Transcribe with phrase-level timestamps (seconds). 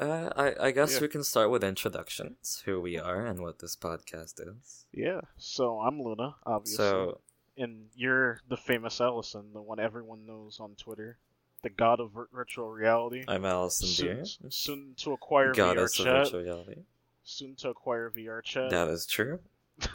[0.00, 1.00] Uh, I I guess Yeah.
[1.02, 4.86] we can start with introductions, who we are and what this podcast is.
[4.92, 5.20] Yeah.
[5.36, 7.20] So I'm Luna, obviously, So
[7.56, 11.18] and you're the famous Damsel, the one everyone knows on Twitter,
[11.62, 13.24] the god of vir- virtual reality.
[13.28, 16.24] I'm Damsel soon, Deer, soon to acquire goddess VR of chat.
[16.24, 16.82] virtual reality.
[17.22, 18.70] Soon to acquire VR chat.
[18.70, 19.38] That is true.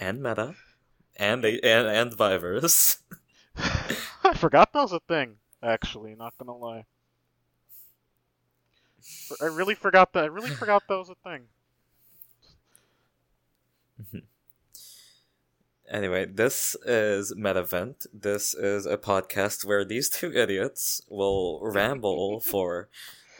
[0.00, 0.54] and Meta,
[1.16, 2.98] and the and and Viverse.
[3.56, 5.36] I forgot that was a thing.
[5.62, 6.86] Actually, not gonna lie.
[9.40, 10.24] I really forgot that.
[10.24, 11.46] I really forgot that was a thing.
[15.90, 18.06] Anyway, this is Metavent.
[18.12, 22.88] This is a podcast where these two idiots will ramble for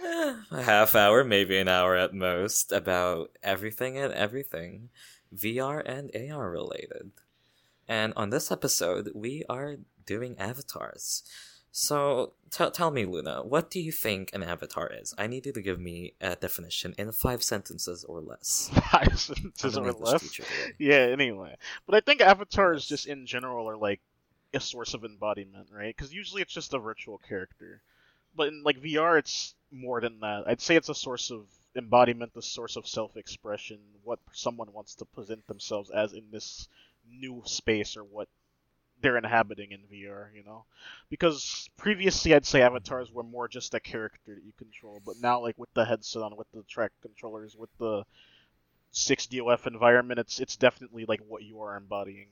[0.04, 4.90] eh, a half hour, maybe an hour at most, about everything and everything
[5.34, 7.12] VR and AR related.
[7.88, 11.22] And on this episode, we are doing avatars.
[11.76, 15.12] So, t- tell me, Luna, what do you think an avatar is?
[15.18, 18.70] I need you to give me a definition in five sentences or less.
[18.92, 20.40] Five sentences or less.
[20.78, 21.56] Yeah, anyway.
[21.84, 24.00] But I think avatars just in general are like
[24.54, 25.92] a source of embodiment, right?
[25.96, 27.82] Because usually it's just a virtual character.
[28.36, 30.44] But in like VR, it's more than that.
[30.46, 34.94] I'd say it's a source of embodiment, the source of self expression, what someone wants
[34.94, 36.68] to present themselves as in this
[37.10, 38.28] new space or what
[39.04, 40.64] they're inhabiting in VR, you know?
[41.10, 45.40] Because previously I'd say avatars were more just a character that you control, but now
[45.42, 48.04] like with the headset on, with the track controllers, with the
[48.94, 52.28] 6DOF environment, it's it's definitely like what you are embodying.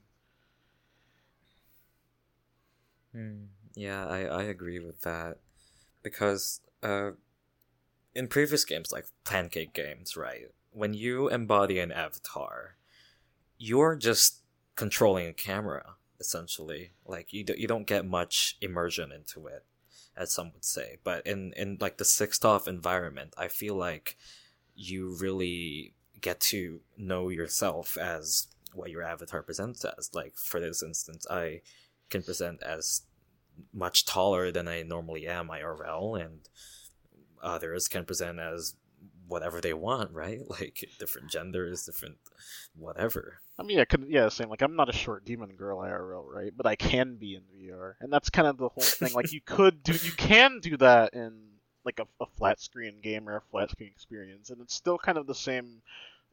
[3.12, 5.39] Hmm, yeah, I, I agree with that.
[6.03, 7.11] Because uh,
[8.14, 10.47] in previous games, like Pancake games, right?
[10.70, 12.77] When you embody an avatar,
[13.59, 14.41] you're just
[14.75, 16.92] controlling a camera, essentially.
[17.05, 19.65] Like, you, do, you don't get much immersion into it,
[20.17, 20.98] as some would say.
[21.03, 24.17] But in, in like the 6DOF environment, I feel like
[24.75, 30.11] you really get to know yourself as what your avatar presents as.
[30.14, 31.63] Like, for this instance, I
[32.08, 33.02] can present as
[33.73, 36.48] much taller than I normally am IRL, and
[37.42, 38.77] others can present as
[39.27, 40.41] whatever they want, right?
[40.49, 42.17] Like different genders, different
[42.77, 43.41] whatever.
[43.59, 44.49] I mean, yeah, could, yeah, same.
[44.49, 46.53] Like, I'm not a short demon girl IRL, right?
[46.55, 49.13] But I can be in VR, and that's kind of the whole thing.
[49.15, 51.39] Like, you could do, you can do that in
[51.85, 55.17] like a, a flat screen game or a flat screen experience, and it's still kind
[55.17, 55.83] of the same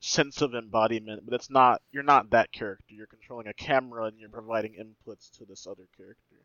[0.01, 1.81] sense of embodiment, but it's not.
[1.91, 2.93] You're not that character.
[2.93, 6.35] You're controlling a camera and you're providing inputs to this other character.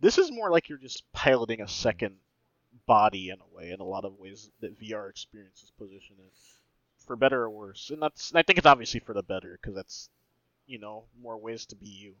[0.00, 2.16] This is more like you're just piloting a second
[2.86, 6.32] body in a way, in a lot of ways that VR experiences position it,
[7.06, 7.90] for better or worse.
[7.90, 10.08] And that's, and I think it's obviously for the better because that's,
[10.66, 12.14] you know, more ways to be you.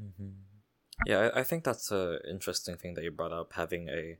[0.00, 0.28] Mm-hmm.
[1.06, 4.18] Yeah, I, I think that's a interesting thing that you brought up, having a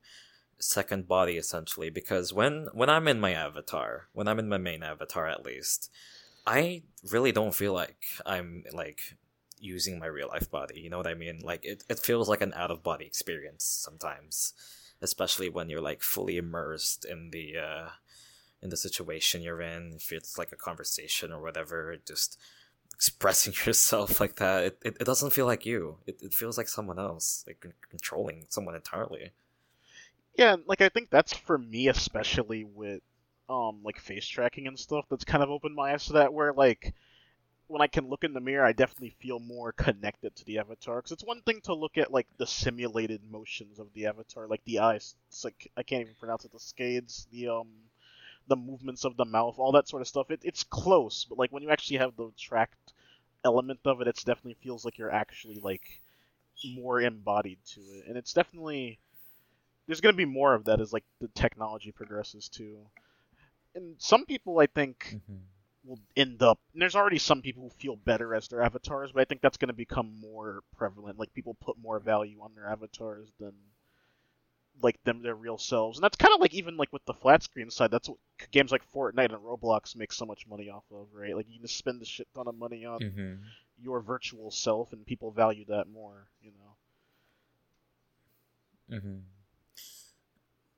[0.58, 1.90] second body essentially.
[1.90, 5.90] Because when when I'm in my avatar, when I'm in my main avatar at least,
[6.46, 9.16] I really don't feel like I'm like
[9.60, 10.80] using my real life body.
[10.80, 11.40] You know what I mean?
[11.42, 14.54] Like it, it feels like an out of body experience sometimes,
[15.00, 17.88] especially when you're like fully immersed in the uh,
[18.62, 19.92] in the situation you're in.
[19.96, 22.38] If it's like a conversation or whatever, just
[22.94, 25.98] expressing yourself like that, it, it, it doesn't feel like you.
[26.06, 29.32] It, it feels like someone else, like controlling someone entirely.
[30.36, 33.02] Yeah, like I think that's for me especially with
[33.48, 35.06] um like face tracking and stuff.
[35.10, 36.32] That's kind of opened my eyes to that.
[36.32, 36.94] Where like
[37.68, 40.96] when I can look in the mirror, I definitely feel more connected to the avatar.
[40.96, 44.64] Because it's one thing to look at like the simulated motions of the avatar, like
[44.64, 45.14] the eyes.
[45.44, 46.52] Like I can't even pronounce it.
[46.52, 47.68] The scades, the um,
[48.48, 50.30] the movements of the mouth, all that sort of stuff.
[50.30, 52.92] It, it's close, but like when you actually have the tracked
[53.44, 56.00] element of it, it definitely feels like you're actually like
[56.74, 58.98] more embodied to it, and it's definitely
[59.86, 62.78] there's gonna be more of that as like the technology progresses too.
[63.74, 65.20] And some people, I think,
[65.88, 66.58] will end up.
[66.72, 69.56] And there's already some people who feel better as their avatars, but I think that's
[69.56, 71.18] going to become more prevalent.
[71.18, 73.52] Like people put more value on their avatars than
[74.80, 77.42] like them their real selves, and that's kind of like even like with the flat
[77.42, 77.90] screen side.
[77.90, 78.18] That's what
[78.52, 81.34] games like Fortnite and Roblox make so much money off of, right?
[81.34, 83.34] Like you can just spend a shit ton of money on Mm-hmm.
[83.82, 86.28] your virtual self, and people value that more.
[86.40, 86.52] You
[88.90, 88.96] know.
[88.98, 89.16] Mm-hmm.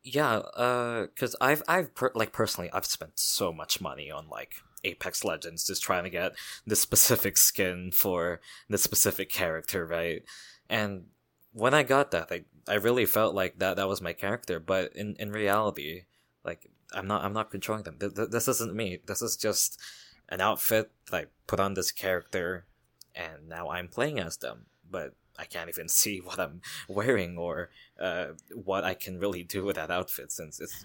[0.02, 4.54] Yeah, uh, cause I've I've per- like personally I've spent so much money on like
[4.84, 6.32] Apex Legends just trying to get
[6.66, 10.22] the specific skin for the specific character, right?
[10.68, 11.06] And
[11.52, 14.94] when I got that, I I really felt like that that was my character, but
[14.94, 16.04] in in reality,
[16.44, 17.96] like I'm not I'm not controlling them.
[17.98, 18.98] Th- th- this isn't me.
[19.06, 19.80] This is just
[20.28, 22.66] an outfit that I put on this character,
[23.14, 24.66] and now I'm playing as them.
[24.88, 29.64] But I can't even see what I'm wearing or uh, what I can really do
[29.64, 30.84] with that outfit since it's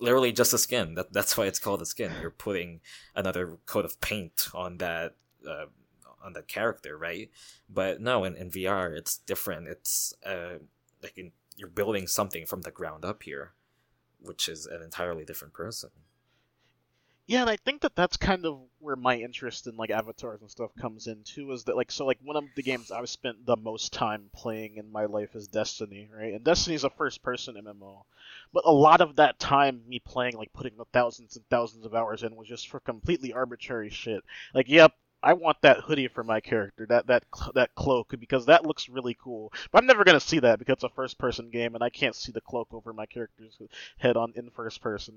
[0.00, 0.94] literally just a skin.
[0.94, 2.12] That that's why it's called a skin.
[2.20, 2.80] You're putting
[3.14, 5.14] another coat of paint on that
[5.48, 5.66] uh,
[6.24, 7.30] on that character, right?
[7.68, 9.68] But no, in, in VR it's different.
[9.68, 10.58] It's uh,
[11.02, 13.52] like in, you're building something from the ground up here,
[14.20, 15.90] which is an entirely different person.
[17.26, 20.50] Yeah, and I think that that's kind of where my interest in like avatars and
[20.50, 21.52] stuff comes in too.
[21.52, 24.76] Is that like so like one of the games I've spent the most time playing
[24.76, 26.34] in my life is Destiny, right?
[26.34, 28.04] And Destiny is a first-person MMO,
[28.52, 31.94] but a lot of that time me playing like putting the thousands and thousands of
[31.94, 34.22] hours in was just for completely arbitrary shit.
[34.52, 34.92] Like, yep,
[35.22, 37.24] I want that hoodie for my character, that that
[37.54, 39.50] that cloak, because that looks really cool.
[39.72, 42.32] But I'm never gonna see that because it's a first-person game, and I can't see
[42.32, 43.58] the cloak over my character's
[43.96, 45.14] head on in first person.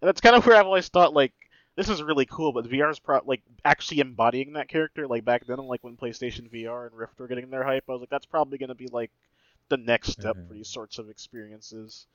[0.00, 1.32] And that's kind of where I've always thought like
[1.78, 5.06] this is really cool, but VR's pro like actually embodying that character.
[5.06, 8.00] Like back then, like when PlayStation VR and Rift were getting their hype, I was
[8.00, 9.12] like, that's probably gonna be like
[9.68, 10.48] the next step mm-hmm.
[10.48, 12.06] for these sorts of experiences,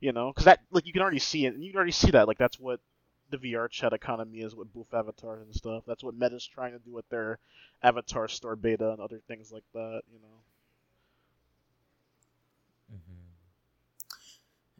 [0.00, 0.28] you know?
[0.28, 2.38] Because that like you can already see it, and you can already see that like
[2.38, 2.80] that's what
[3.28, 5.84] the VR chat economy is with booth avatars and stuff.
[5.86, 7.38] That's what Meta's trying to do with their
[7.82, 10.38] avatar store beta and other things like that, you know.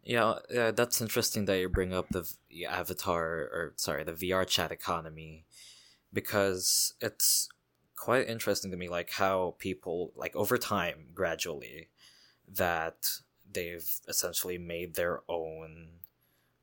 [0.03, 2.27] Yeah, that's interesting that you bring up the
[2.65, 5.45] avatar or sorry, the VR chat economy
[6.13, 7.49] because it's
[7.95, 11.89] quite interesting to me like how people like over time gradually
[12.47, 13.19] that
[13.53, 15.87] they've essentially made their own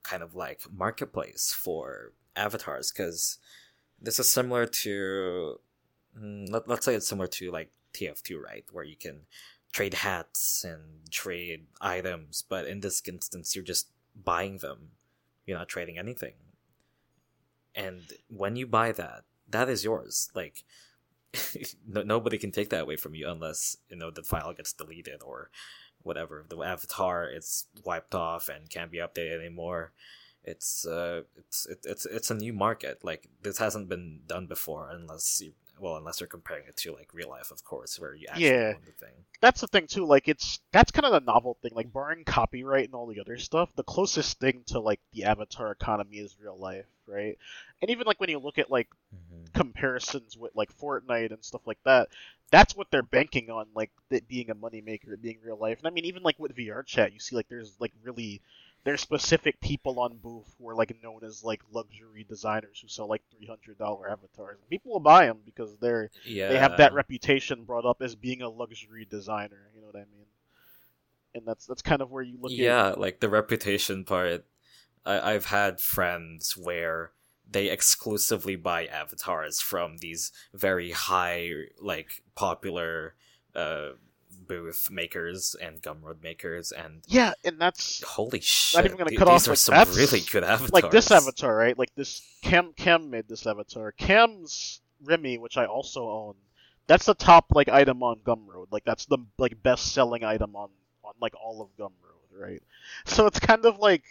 [0.02, 3.38] kind of like marketplace for avatars because
[4.00, 5.60] this is similar to
[6.18, 9.20] mm, let, let's say it's similar to like TF2 right where you can
[9.72, 14.92] trade hats and trade items, but in this instance, you're just buying them.
[15.46, 16.34] You're not trading anything.
[17.74, 20.30] And when you buy that, that is yours.
[20.34, 20.64] Like,
[21.86, 25.22] no, nobody can take that away from you unless, you know, the file gets deleted
[25.22, 25.50] or
[26.02, 26.44] whatever.
[26.48, 29.92] The avatar is wiped off and can't be updated anymore.
[30.44, 33.04] It's uh, it's it, it's it's a new market.
[33.04, 37.12] Like this hasn't been done before, unless you well, unless you're comparing it to like
[37.12, 38.72] real life, of course, where you actually yeah.
[38.74, 39.14] own the thing.
[39.40, 40.04] That's the thing too.
[40.04, 41.72] Like it's that's kind of the novel thing.
[41.74, 45.70] Like barring copyright and all the other stuff, the closest thing to like the avatar
[45.70, 47.38] economy is real life, right?
[47.80, 49.44] And even like when you look at like mm-hmm.
[49.54, 52.08] comparisons with like Fortnite and stuff like that,
[52.50, 55.78] that's what they're banking on, like it being a moneymaker, being real life.
[55.78, 58.40] And I mean, even like with VR chat, you see like there's like really
[58.88, 63.06] there's specific people on booth who are like known as like luxury designers who sell
[63.06, 64.56] like three hundred dollar avatars.
[64.70, 66.48] People will buy them because they're yeah.
[66.48, 69.68] they have that reputation brought up as being a luxury designer.
[69.74, 70.24] You know what I mean?
[71.34, 72.50] And that's that's kind of where you look.
[72.50, 72.98] Yeah, at...
[72.98, 74.46] like the reputation part.
[75.04, 77.12] I, I've had friends where
[77.46, 83.16] they exclusively buy avatars from these very high, like popular.
[83.54, 83.90] Uh,
[84.48, 88.78] booth makers and Gumroad makers and yeah, and that's holy shit.
[88.78, 89.48] Not even gonna cut These off.
[89.48, 90.72] Are like, some that's, really good avatars.
[90.82, 91.78] Like this avatar, right?
[91.78, 93.92] Like this Cam Cam made this avatar.
[93.92, 96.34] Cam's Remy, which I also own.
[96.86, 98.68] That's the top like item on Gumroad.
[98.70, 100.70] Like that's the like best selling item on
[101.04, 102.62] on like all of Gumroad, right?
[103.04, 104.02] So it's kind of like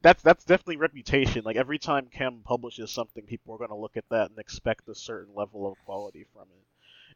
[0.00, 1.44] that's that's definitely reputation.
[1.44, 4.88] Like every time Cam publishes something, people are going to look at that and expect
[4.88, 6.64] a certain level of quality from it.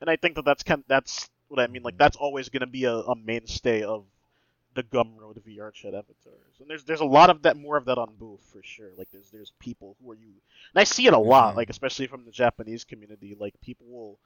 [0.01, 1.83] And I think that that's kind of, that's what I mean.
[1.83, 4.05] Like that's always going to be a, a, mainstay of
[4.75, 7.99] the Gumroad VR chat avatars, and there's there's a lot of that, more of that
[7.99, 8.91] on Booth for sure.
[8.97, 10.33] Like there's there's people who are you,
[10.75, 11.59] and I see it a lot, mm-hmm.
[11.59, 13.37] like especially from the Japanese community.
[13.39, 14.19] Like people will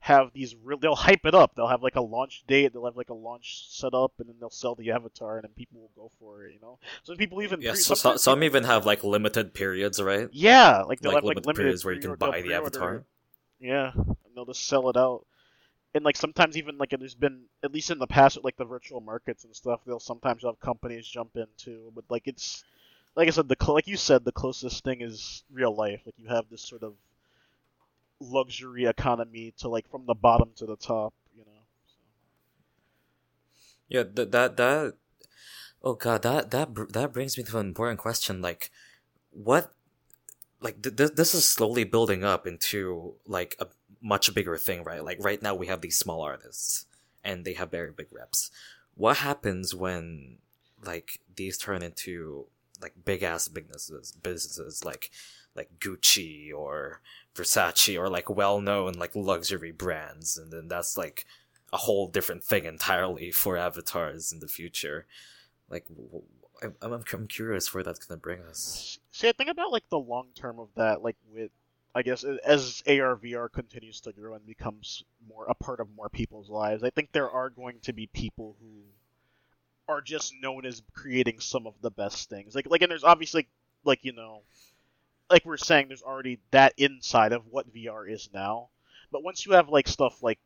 [0.00, 1.54] have these real, they'll hype it up.
[1.54, 2.72] They'll have like a launch date.
[2.72, 5.52] They'll have like a launch set up, and then they'll sell the avatar, and then
[5.56, 6.54] people will go for it.
[6.54, 7.72] You know, so people even yeah.
[7.72, 10.28] Pre- so some, some even have like limited periods, right?
[10.32, 13.04] Yeah, like they'll like have limited like limited periods where you can buy the avatar.
[13.60, 15.26] Yeah, and they'll just sell it out
[15.94, 19.00] and like sometimes even like there's been at least in the past like the virtual
[19.00, 22.64] markets and stuff they'll sometimes have companies jump into but like it's
[23.16, 26.28] like i said the like you said the closest thing is real life like you
[26.28, 26.94] have this sort of
[28.20, 31.94] luxury economy to like from the bottom to the top you know so.
[33.88, 34.94] yeah that that that
[35.82, 38.70] oh god that that that brings me to an important question like
[39.30, 39.72] what
[40.60, 43.66] like th- this is slowly building up into like a
[44.02, 45.04] much bigger thing, right?
[45.04, 46.86] Like right now we have these small artists
[47.24, 48.50] and they have very big reps.
[48.94, 50.38] What happens when
[50.84, 52.46] like these turn into
[52.80, 55.10] like big ass businesses businesses like
[55.54, 57.00] like Gucci or
[57.34, 61.26] Versace or like well known like luxury brands and then that's like
[61.72, 65.06] a whole different thing entirely for avatars in the future.
[65.68, 65.86] Like
[66.82, 68.98] I'm, I'm, curious where that's gonna bring us.
[69.12, 71.50] See, I think about like the long term of that, like with
[71.94, 76.08] I guess as AR VR continues to grow and becomes more a part of more
[76.08, 78.82] people's lives, I think there are going to be people who
[79.92, 82.54] are just known as creating some of the best things.
[82.54, 83.48] Like like and there's obviously
[83.84, 84.42] like you know
[85.28, 88.68] like we're saying there's already that inside of what VR is now.
[89.10, 90.38] But once you have like stuff like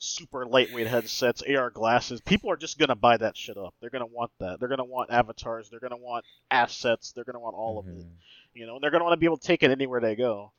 [0.00, 3.74] super lightweight headsets, AR glasses, people are just gonna buy that shit up.
[3.80, 4.58] They're gonna want that.
[4.58, 5.70] They're gonna want avatars.
[5.70, 7.12] They're gonna want assets.
[7.12, 7.90] They're gonna want all mm-hmm.
[7.90, 8.00] of it.
[8.00, 8.58] Mm-hmm.
[8.58, 10.50] You know, and they're gonna want to be able to take it anywhere they go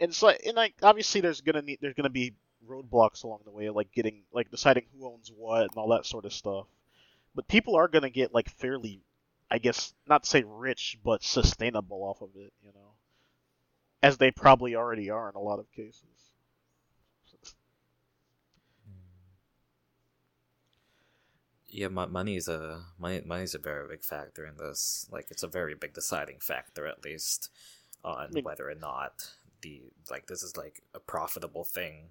[0.00, 2.34] and so and like obviously there's gonna need there's gonna be
[2.68, 6.24] roadblocks along the way, like getting like deciding who owns what and all that sort
[6.24, 6.66] of stuff.
[7.34, 9.00] But people are gonna get like fairly,
[9.50, 12.92] I guess, not to say rich, but sustainable off of it, you know,
[14.02, 16.04] as they probably already are in a lot of cases.
[21.68, 25.08] Yeah, money is a money money is a very big factor in this.
[25.10, 27.50] Like, it's a very big deciding factor, at least,
[28.04, 29.28] on I mean, whether or not
[29.64, 32.10] the like this is like a profitable thing.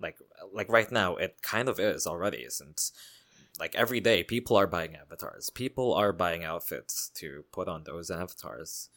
[0.00, 0.18] Like
[0.52, 2.92] like right now it kind of is already since
[3.60, 5.50] like every day people are buying avatars.
[5.50, 8.90] People are buying outfits to put on those avatars.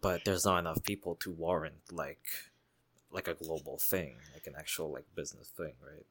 [0.00, 2.52] But there's not enough people to warrant like
[3.10, 6.06] like a global thing like an actual like business thing right?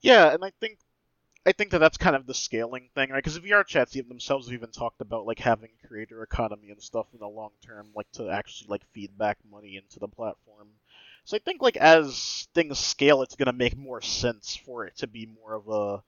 [0.00, 0.78] Yeah and i think
[1.46, 3.22] I think that that's kind of the scaling thing, right?
[3.22, 6.82] Because VR chats even themselves have even talked about like having a creator economy and
[6.82, 10.68] stuff in the long term, like to actually like feed back money into the platform.
[11.24, 15.06] So I think like as things scale, it's gonna make more sense for it to
[15.06, 16.02] be more of a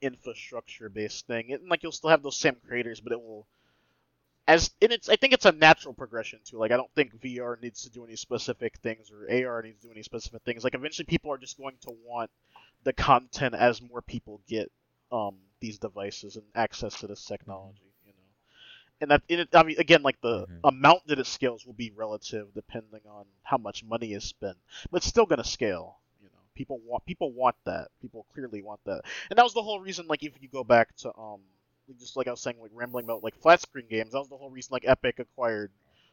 [0.00, 3.46] infrastructure based thing, and like you'll still have those same creators, but it will
[4.48, 6.58] as and it's I think it's a natural progression too.
[6.58, 9.88] Like I don't think VR needs to do any specific things or AR needs to
[9.88, 10.64] do any specific things.
[10.64, 12.30] Like eventually people are just going to want
[12.88, 14.72] the content as more people get
[15.12, 17.82] um, these devices and access to this technology.
[18.06, 20.60] You know, and that it, I mean, again, like the mm-hmm.
[20.64, 24.56] amount that it scales will be relative depending on how much money is spent,
[24.90, 25.98] but it's still going to scale.
[26.22, 27.88] You know, people want people want that.
[28.00, 30.06] People clearly want that, and that was the whole reason.
[30.06, 31.40] Like if you go back to um,
[32.00, 34.38] just like I was saying, like rambling about like flat screen games, that was the
[34.38, 35.70] whole reason like Epic acquired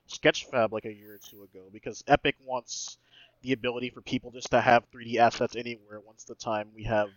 [0.10, 2.98] Sketchfab like a year or two ago because Epic wants
[3.45, 7.09] the ability for people just to have 3D assets anywhere once the time we have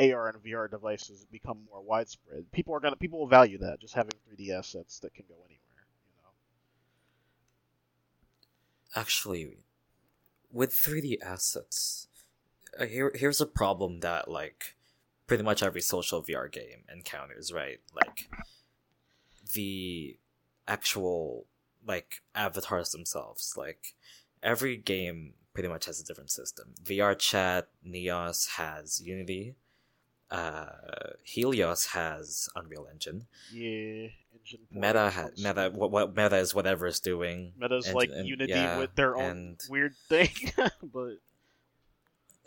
[0.00, 2.50] AR and VR devices become more widespread.
[2.52, 5.60] People are gonna people will value that just having 3D assets that can go anywhere.
[6.06, 6.22] You
[8.96, 9.00] know.
[9.00, 9.58] Actually,
[10.50, 12.08] with 3D assets,
[12.78, 14.76] uh, here here's a problem that like
[15.26, 17.52] pretty much every social VR game encounters.
[17.52, 18.30] Right, like
[19.52, 20.18] the
[20.66, 21.44] actual
[21.86, 23.52] like avatars themselves.
[23.54, 23.94] Like
[24.42, 26.72] every game pretty much has a different system.
[26.82, 29.56] VR Chat Neos has Unity.
[30.30, 30.64] Uh,
[31.22, 33.26] Helios has Unreal Engine.
[33.52, 34.60] Yeah, Engine.
[34.70, 35.70] Meta has Meta.
[35.74, 37.52] What, what Meta is whatever is doing.
[37.58, 40.30] Meta's and, like and, Unity yeah, with their own and, weird thing,
[40.82, 41.16] but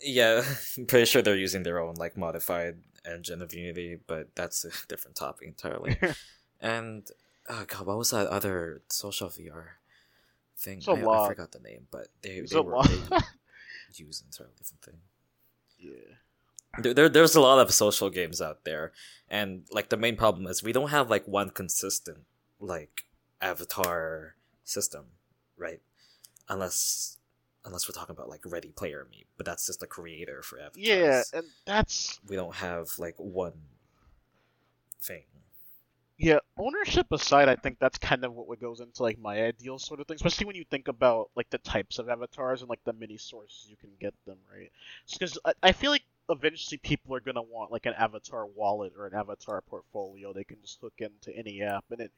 [0.02, 0.42] yeah,
[0.76, 4.72] I'm pretty sure they're using their own like modified engine of Unity, but that's a
[4.88, 6.00] different topic entirely.
[6.60, 7.08] and
[7.48, 9.66] oh god, what was that other social VR?
[10.58, 10.82] Thing.
[10.88, 13.20] I, I, forgot the name, but they, they were they
[13.96, 14.98] use entirely different thing.
[15.78, 16.16] Yeah.
[16.80, 18.94] There, there, there's a lot of social games out there,
[19.30, 22.20] and like the main problem is we don't have like one consistent
[22.60, 23.06] like
[23.42, 25.06] avatar system,
[25.58, 25.82] right?
[26.50, 27.18] Unless
[27.66, 30.78] unless we're talking about like Ready Player Me, but that's just a creator for avatars.
[30.78, 33.54] Yeah, and that's we don't have like one
[35.02, 35.24] thing.
[36.18, 40.00] Yeah, ownership aside, I think that's kind of what goes into like my ideal sort
[40.00, 42.94] of thing, especially when you think about like the types of avatars and like the
[42.94, 44.72] many sources you can get them, right?
[45.12, 49.08] Because I, I feel like eventually people are gonna want like an avatar wallet or
[49.08, 52.12] an avatar portfolio they can just hook into any app, and it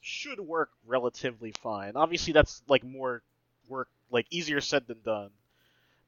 [0.00, 1.96] should work relatively fine.
[1.96, 3.22] Obviously, that's like more
[3.68, 5.30] work, like easier said than done.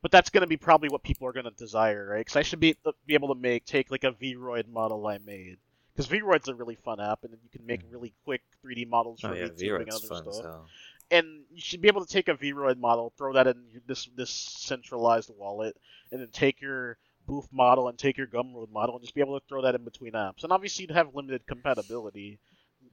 [0.03, 2.21] But that's gonna be probably what people are gonna desire, right?
[2.21, 5.19] Because I should be uh, be able to make take like a Vroid model I
[5.19, 5.59] made
[6.01, 7.93] because Vroid's a really fun app, and then you can make mm.
[7.93, 10.25] really quick 3D models for oh, yeah, and other stuff.
[10.33, 10.65] So.
[11.11, 14.31] And you should be able to take a Vroid model, throw that in this this
[14.31, 15.77] centralized wallet,
[16.13, 19.39] and then take your Booth model and take your Gumroad model, and just be able
[19.39, 20.45] to throw that in between apps.
[20.45, 22.39] And obviously, you'd have limited compatibility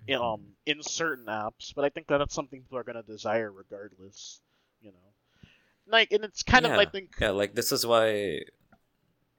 [0.08, 0.24] in, mm-hmm.
[0.24, 3.52] um, in certain apps, but I think that that's something people are going to desire
[3.52, 4.42] regardless.
[4.82, 5.50] You know,
[5.88, 6.74] like, and it's kind yeah.
[6.74, 8.42] of I think yeah, like this is why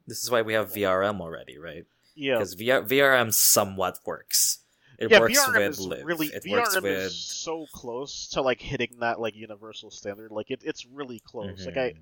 [0.07, 1.85] this is why we have VRM already, right?
[2.19, 4.59] Yeah, because VR, VRM somewhat works.
[4.99, 6.05] It yeah, works VRM with Live.
[6.05, 6.85] Really, it VRM works with...
[6.87, 10.33] is so close to like hitting that like universal standard.
[10.33, 11.61] Like it, it's really close.
[11.61, 11.67] Mm-hmm.
[11.67, 12.01] Like I, mm-hmm.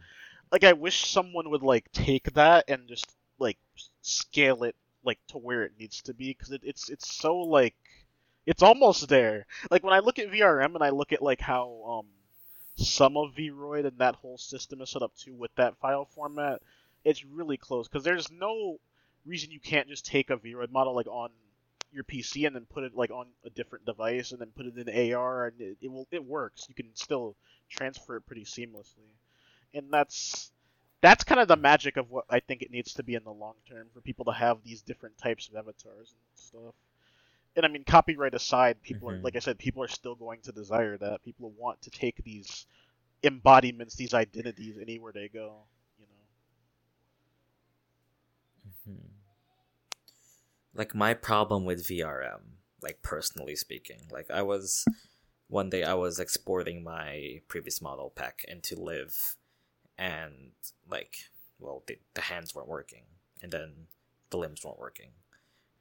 [0.51, 3.07] like I wish someone would like take that and just
[3.39, 3.59] like
[4.01, 7.75] scale it like to where it needs to be because it, it's it's so like
[8.47, 9.45] it's almost there.
[9.71, 12.07] Like when I look at VRM and I look at like how um
[12.83, 16.63] some of Vroid and that whole system is set up too with that file format,
[17.05, 18.79] it's really close because there's no
[19.27, 21.31] reason you can't just take a Vroid model like on
[21.93, 24.79] your PC and then put it like on a different device and then put it
[24.79, 26.67] in AR and it, it will it works.
[26.69, 27.37] You can still
[27.71, 29.11] transfer it pretty seamlessly,
[29.75, 30.53] and that's
[31.03, 33.33] that's kind of the magic of what I think it needs to be in the
[33.33, 36.75] long term for people to have these different types of avatars and stuff.
[37.57, 39.11] And I mean, copyright aside, people Mhm.
[39.11, 41.23] are like I said, people are still going to desire that.
[41.25, 42.67] People want to take these
[43.23, 45.65] embodiments, these identities anywhere they go.
[45.99, 46.25] You know.
[48.65, 49.16] Mhm.
[50.77, 52.41] Like my problem with VRM,
[52.83, 54.85] like personally speaking, like I was
[55.49, 59.37] one day I was exporting my previous model pack into Live,
[59.97, 60.53] and
[60.89, 61.17] like,
[61.59, 63.05] well, the, the hands weren't working,
[63.43, 63.87] and then
[64.31, 65.11] the limbs weren't working,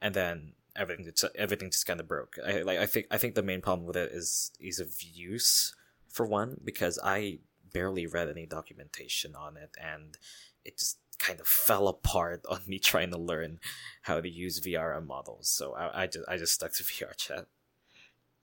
[0.00, 2.36] and then everything just everything just kind of broke.
[2.44, 5.74] I like I think I think the main problem with it is ease of use
[6.08, 7.40] for one because I
[7.72, 10.16] barely read any documentation on it, and
[10.64, 13.58] it just kind of fell apart on me trying to learn
[14.02, 15.48] how to use VRM models.
[15.48, 17.46] So I, I just I just stuck to VR chat.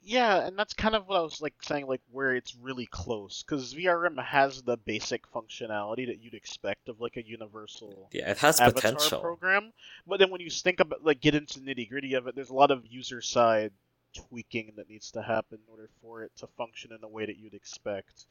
[0.05, 3.41] Yeah, and that's kind of what I was like saying, like where it's really close,
[3.41, 8.37] because VRM has the basic functionality that you'd expect of like a universal Yeah, it
[8.39, 9.21] has avatar potential.
[9.21, 9.71] program.
[10.05, 12.49] But then when you think about like get into the nitty gritty of it, there's
[12.49, 13.71] a lot of user side
[14.13, 17.37] tweaking that needs to happen in order for it to function in a way that
[17.37, 18.25] you'd expect.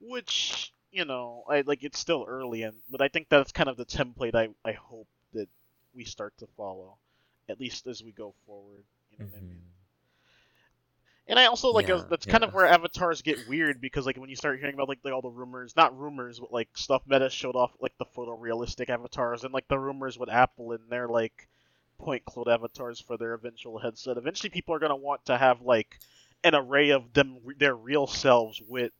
[0.00, 3.76] Which you know, I like it's still early, and but I think that's kind of
[3.76, 5.48] the template I I hope that
[5.94, 6.98] we start to follow,
[7.48, 8.84] at least as we go forward.
[9.10, 9.56] You know what I mean?
[9.56, 9.72] Mhm.
[11.26, 14.30] And I also like Yeah, that's kind of where avatars get weird because like when
[14.30, 17.30] you start hearing about like, like all the rumors, not rumors, but like stuff Meta
[17.30, 21.48] showed off like the photorealistic avatars and like the rumors with Apple and their like
[21.98, 24.16] point cloud avatars for their eventual headset.
[24.16, 26.00] Eventually, people are gonna want to have like
[26.44, 28.92] an array of them their real selves with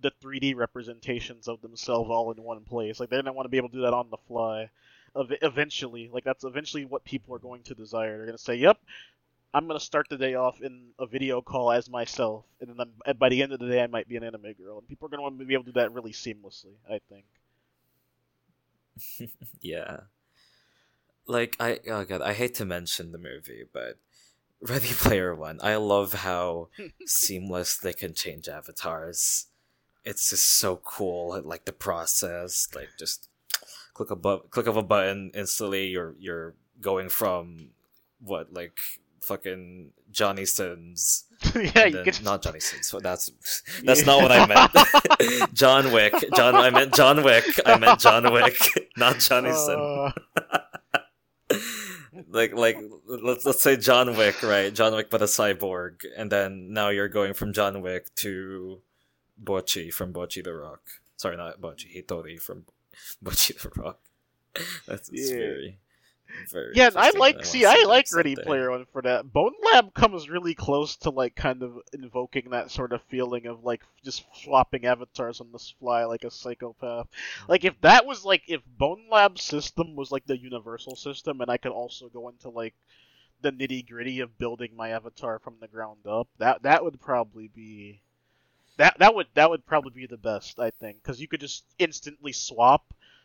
[0.00, 3.00] the 3D representations of themselves all in one place.
[3.00, 4.70] Like they're gonna want to be able to do that on the fly.
[5.18, 8.16] Ev- Eventually, like that's eventually what people are going to desire.
[8.16, 8.78] They're gonna say, "Yep,
[9.52, 13.16] I'm gonna start the day off in a video call as myself, and then I'm,
[13.16, 15.10] by the end of the day, I might be an anime girl, and people are
[15.10, 16.74] gonna want to be able to do that really seamlessly.
[16.88, 17.24] I think.
[19.60, 20.00] yeah.
[21.26, 23.98] Like I oh god, I hate to mention the movie, but
[24.60, 26.68] Ready Player One, I love how
[27.06, 29.46] seamless they can change avatars.
[30.04, 33.28] It's just so cool, like the process, like just
[33.94, 37.70] click a bu- click of a button, instantly you're you're going from
[38.20, 38.78] what like
[39.20, 42.88] fucking Johnny Sins, yeah, you not Johnny Sins.
[42.88, 43.30] so That's
[43.84, 45.52] that's not what I meant.
[45.54, 46.54] John Wick, John.
[46.56, 47.44] I meant John Wick.
[47.66, 48.56] I meant John Wick,
[48.96, 50.12] not Johnny Sins Uh,
[52.28, 54.72] like like let's let's say John Wick, right?
[54.72, 58.80] John Wick but a cyborg, and then now you're going from John Wick to
[59.42, 60.82] Bocchi from Bocchi the Rock.
[61.16, 62.66] Sorry, not Bocchi, Hitori from
[63.24, 64.00] Bocchi the Rock.
[64.86, 65.36] That's Yeah.
[65.36, 65.78] very
[66.48, 67.34] very yeah, I like.
[67.36, 68.46] wanna see, I like Ready someday.
[68.46, 69.32] Player One for that.
[69.32, 73.64] Bone Lab comes really close to like kind of invoking that sort of feeling of
[73.64, 77.08] like just swapping avatars on the fly like a psychopath.
[77.48, 81.56] Like if that was like if Bonelab system was like the universal system, and I
[81.56, 82.74] could also go into like
[83.42, 87.48] the nitty gritty of building my avatar from the ground up, that that would probably
[87.48, 88.02] be
[88.80, 91.64] that that would that would probably be the best I think because you could just
[91.78, 92.82] instantly swap.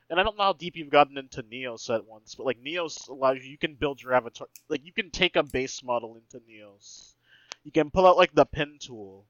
[0.09, 3.07] And I don't know how deep you've gotten into Neos at once, but like Neos
[3.07, 6.45] allows you you can build your avatar like you can take a base model into
[6.45, 7.13] Neos.
[7.63, 9.25] You can pull out like the pen tool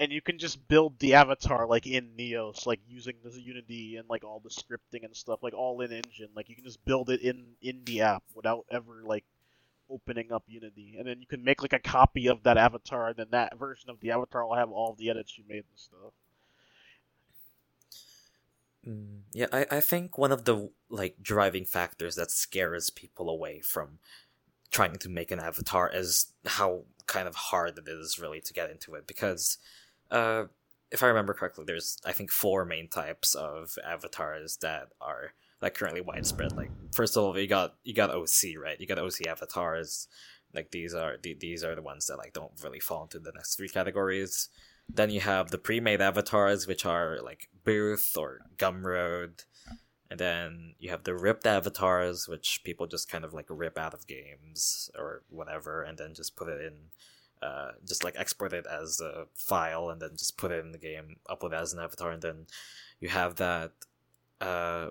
[0.00, 4.08] and you can just build the avatar like in Neos, like using the Unity and
[4.10, 6.28] like all the scripting and stuff, like all in engine.
[6.34, 9.24] Like you can just build it in in the app without ever like
[9.92, 13.16] opening up Unity, and then you can make like a copy of that avatar, and
[13.16, 16.12] then that version of the avatar will have all the edits you made and stuff.
[18.86, 23.60] Mm, yeah, I, I think one of the like driving factors that scares people away
[23.60, 23.98] from
[24.72, 28.70] trying to make an avatar is how kind of hard it is really to get
[28.70, 29.58] into it because
[30.10, 30.44] uh
[30.90, 35.74] if I remember correctly there's I think four main types of avatars that are like
[35.74, 36.52] currently widespread.
[36.52, 38.78] Like first of all you got you got OC, right?
[38.78, 40.08] You got OC avatars.
[40.52, 43.32] Like these are the, these are the ones that like don't really fall into the
[43.32, 44.50] next three categories.
[44.92, 49.44] Then you have the pre-made avatars, which are like Booth or Gumroad,
[50.10, 53.94] and then you have the ripped avatars, which people just kind of like rip out
[53.94, 56.74] of games or whatever, and then just put it in,
[57.40, 60.78] uh, just like export it as a file, and then just put it in the
[60.78, 62.46] game, upload it as an avatar, and then
[63.00, 63.72] you have that,
[64.42, 64.90] uh,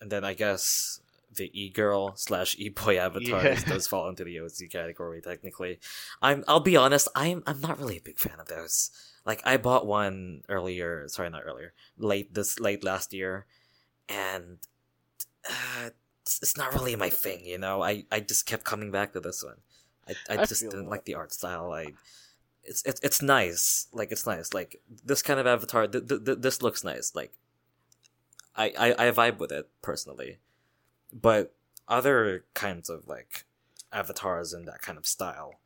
[0.00, 1.00] and then I guess
[1.34, 3.68] the e girl slash e boy avatars Yeah.
[3.68, 5.78] does fall into the OC category technically.
[6.20, 8.90] I'm I'll be honest, I'm I'm not really a big fan of those.
[9.24, 13.46] Like I bought one earlier, sorry, not earlier, late this late last year,
[14.08, 14.58] and
[15.48, 15.90] uh,
[16.22, 17.44] it's, it's not really my thing.
[17.44, 19.58] You know, I I just kept coming back to this one.
[20.08, 20.90] I I I just didn't that.
[20.90, 21.70] like the art style.
[21.72, 21.92] I
[22.64, 23.86] it's it's it's nice.
[23.92, 24.52] Like it's nice.
[24.54, 25.86] Like this kind of avatar.
[25.86, 27.14] Th- th- th- this looks nice.
[27.14, 27.32] Like
[28.56, 30.38] I, I I vibe with it personally,
[31.12, 31.54] but
[31.88, 33.44] other kinds of like
[33.92, 35.60] avatars in that kind of style,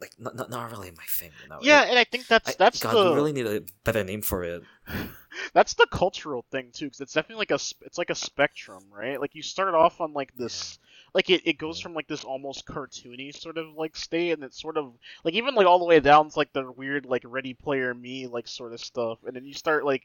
[0.00, 1.30] like not not, not really my thing.
[1.42, 1.58] You know?
[1.62, 4.04] Yeah, It- and I think that's I- that's God, the we really need a better
[4.04, 4.62] name for it.
[5.52, 9.20] that's the cultural thing too, because it's definitely like a it's like a spectrum, right?
[9.20, 10.78] Like you start off on like this,
[11.14, 14.60] like it, it goes from like this almost cartoony sort of like state, and it's
[14.60, 14.92] sort of
[15.24, 18.26] like even like all the way down to like the weird like Ready Player Me
[18.26, 20.02] like sort of stuff, and then you start like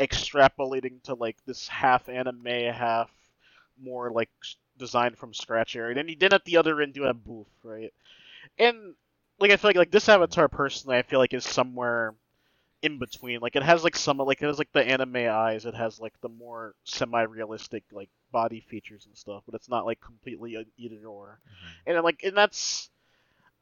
[0.00, 3.10] extrapolating to like this half anime, half
[3.80, 4.30] more like
[4.78, 5.90] designed from scratch area.
[5.90, 7.92] And then you then at the other end do a Booth, right?
[8.58, 8.94] And
[9.38, 12.14] like I feel like like this avatar personally, I feel like is somewhere
[12.82, 13.40] in between.
[13.40, 15.66] Like it has like some like it has like the anime eyes.
[15.66, 20.00] It has like the more semi-realistic like body features and stuff, but it's not like
[20.00, 21.38] completely either or.
[21.44, 21.90] Mm-hmm.
[21.90, 22.90] And like and that's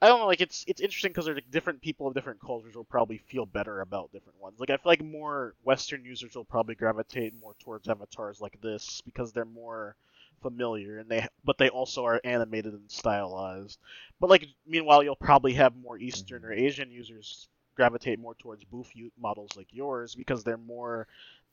[0.00, 0.26] I don't know.
[0.26, 3.80] Like it's it's interesting because like, different people of different cultures will probably feel better
[3.80, 4.60] about different ones.
[4.60, 9.00] Like I feel like more Western users will probably gravitate more towards avatars like this
[9.04, 9.96] because they're more
[10.42, 13.78] familiar and they but they also are animated and stylized.
[14.20, 16.50] But like meanwhile, you'll probably have more Eastern mm-hmm.
[16.50, 21.06] or Asian users gravitate more towards booth models like yours because they're more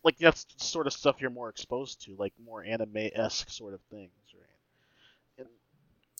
[0.03, 3.73] like that's the sort of stuff you're more exposed to, like more anime esque sort
[3.73, 4.44] of things, right?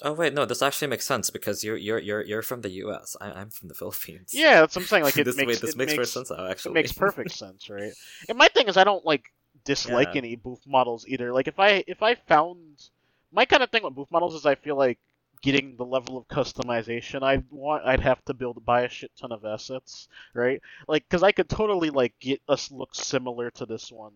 [0.01, 3.15] Oh wait, no, this actually makes sense because you're you're you're you're from the U.S.
[3.21, 4.33] I, I'm from the Philippines.
[4.33, 5.03] yeah, that's what I'm saying.
[5.03, 6.45] Like it this makes wait, this it makes, makes sense now.
[6.45, 7.93] It Actually, makes perfect sense, right?
[8.29, 9.31] And my thing is, I don't like
[9.63, 10.15] dislike Yeah.
[10.15, 11.33] any booth models either.
[11.33, 12.89] Like if I if I found
[13.31, 14.99] my kind of thing with booth models is I feel like
[15.41, 19.31] getting the level of customization I want, I'd have to build buy a shit ton
[19.31, 20.61] of assets, right?
[20.87, 24.13] Like because I could totally like get us look similar to this one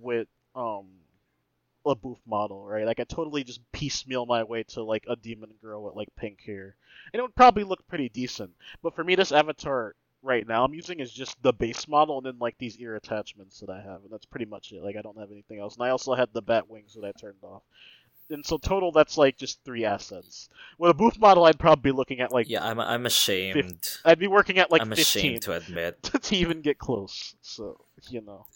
[0.00, 0.86] with um
[1.86, 2.86] a booth model, right?
[2.86, 6.40] Like I totally just piecemeal my way to like a demon girl with like pink
[6.44, 6.76] hair,
[7.12, 8.50] and it would probably look pretty decent.
[8.82, 12.26] But for me, this avatar right now I'm using is just the base model and
[12.26, 14.82] then like these ear attachments that I have, and that's pretty much it.
[14.82, 17.12] Like I don't have anything else, and I also had the bat wings that I
[17.18, 17.62] turned off.
[18.28, 20.48] And so total, that's like just three assets.
[20.78, 23.98] With a booth model, I'd probably be looking at like yeah, I'm I'm ashamed.
[24.04, 26.02] I'd be working at like I'm 15 ashamed to admit.
[26.22, 27.34] to even get close.
[27.42, 28.46] So you know,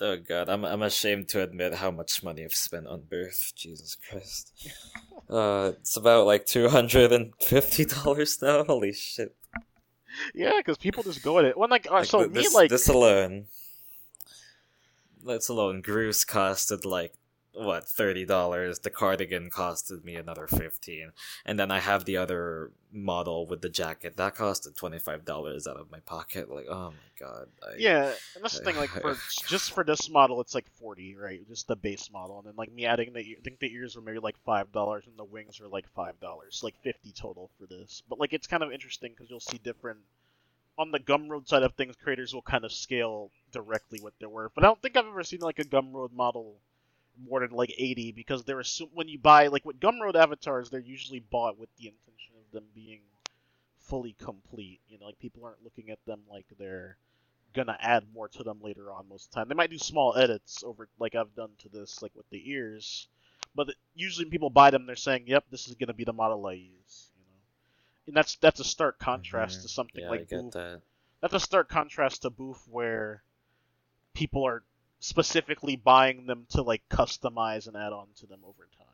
[0.00, 3.52] Oh god, I'm I'm ashamed to admit how much money I've spent on Booth.
[3.56, 4.52] Jesus Christ.
[5.28, 8.62] Uh, it's about like two hundred and fifty dollars now.
[8.62, 9.34] Holy shit!
[10.36, 11.58] yeah, because people just go at it.
[11.58, 13.46] When like, uh, Like, so th- me this, like this alone,
[15.24, 17.14] this alone, Groose costed like
[17.56, 18.80] what thirty dollars.
[18.80, 21.12] The cardigan costed me another fifteen,
[21.44, 25.66] and then I have the other model with the jacket that costed twenty five dollars
[25.66, 26.50] out of my pocket.
[26.50, 27.48] Like, oh my god!
[27.62, 28.76] I, Yeah, and that's the thing.
[28.76, 29.16] Like for
[29.48, 31.46] just for this model, it's like forty, right?
[31.48, 34.02] Just the base model, and then like me adding the, I think the ears were
[34.02, 37.66] maybe like five dollars, and the wings are like five dollars, like fifty total for
[37.66, 38.02] this.
[38.08, 39.98] But like it's kind of interesting because you'll see different
[40.78, 41.96] on the Gumroad side of things.
[41.96, 45.24] Creators will kind of scale directly what they're worth, but I don't think I've ever
[45.24, 46.56] seen like a Gumroad model
[47.18, 50.80] more than like eighty because they're assume when you buy like with Gumroad avatars, they're
[50.80, 53.00] usually bought with the intention of them being
[53.78, 54.80] fully complete.
[54.88, 56.98] You know, like people aren't looking at them like they're
[57.54, 59.48] gonna add more to them later on most of the time.
[59.48, 63.08] They might do small edits over like I've done to this, like with the ears.
[63.54, 66.46] But usually when people buy them, they're saying, "Yep, this is gonna be the model
[66.46, 67.40] I use." You know,
[68.08, 69.62] and that's that's a stark contrast Mhm.
[69.62, 70.82] to something yeah, I like get that.
[71.20, 73.22] That's a stark contrast to Booth, where
[74.14, 74.64] people are
[75.06, 78.86] specifically buying them to like customize and add on to them over time.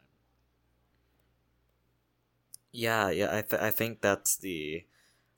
[2.70, 4.84] Yeah, yeah, I th- I think that's the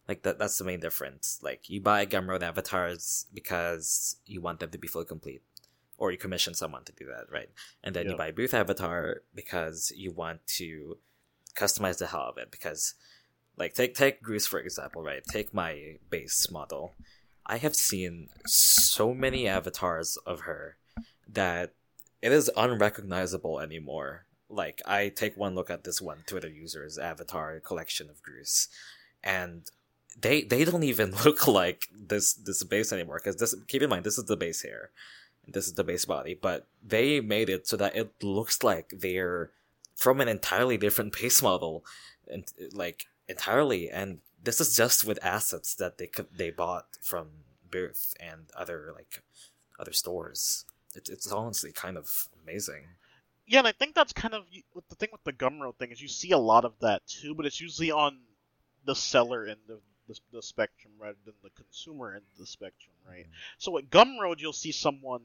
[0.08, 1.40] like that that's the main difference.
[1.42, 5.42] Like you buy Gumroad avatars because you want them to be fully complete.
[5.96, 7.50] Or you commission someone to do that, right?
[7.84, 10.98] And then you buy Booth Avatar because you want to
[11.54, 12.50] customize the hell of it.
[12.50, 12.94] Because
[13.56, 15.22] like take take Goose for example, right?
[15.24, 16.94] Take my base model.
[17.46, 20.76] I have seen so many avatars of her
[21.28, 21.72] that
[22.22, 24.24] it is unrecognizable anymore.
[24.48, 28.68] Like I take one look at this one Twitter user's avatar collection of Goose,
[29.22, 29.70] and
[30.18, 33.20] they they don't even look like this this base anymore.
[33.22, 34.90] Because this keep in mind this is the base hair,
[35.46, 39.50] this is the base body, but they made it so that it looks like they're
[39.96, 41.84] from an entirely different base model,
[42.26, 43.90] and like entirely.
[43.90, 47.28] And this is just with assets that they could they bought from
[47.70, 49.22] Booth and other like
[49.78, 50.64] other stores.
[50.94, 52.84] It's it's honestly kind of amazing.
[53.46, 54.44] Yeah, and I think that's kind of
[54.88, 57.46] the thing with the Gumroad thing is you see a lot of that too, but
[57.46, 58.18] it's usually on
[58.84, 62.94] the seller end of the, the spectrum rather than the consumer end of the spectrum,
[63.08, 63.24] right?
[63.24, 63.32] Mm-hmm.
[63.58, 65.22] So at Gumroad, you'll see someone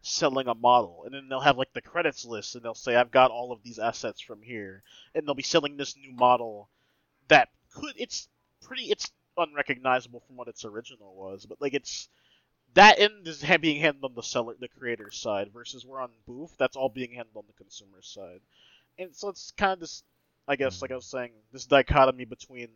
[0.00, 3.10] selling a model, and then they'll have like the credits list, and they'll say, "I've
[3.10, 4.82] got all of these assets from here,"
[5.14, 6.68] and they'll be selling this new model
[7.28, 8.28] that could it's
[8.62, 12.08] pretty it's unrecognizable from what its original was, but like it's
[12.74, 16.54] that end is being handled on the seller, the creator's side, versus we're on Booth.
[16.58, 18.40] That's all being handled on the consumer side,
[18.98, 20.02] and so it's kind of this,
[20.46, 20.84] I guess, hmm.
[20.84, 22.68] like I was saying, this dichotomy between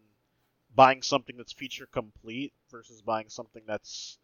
[0.74, 4.18] buying something that's feature complete versus buying something that's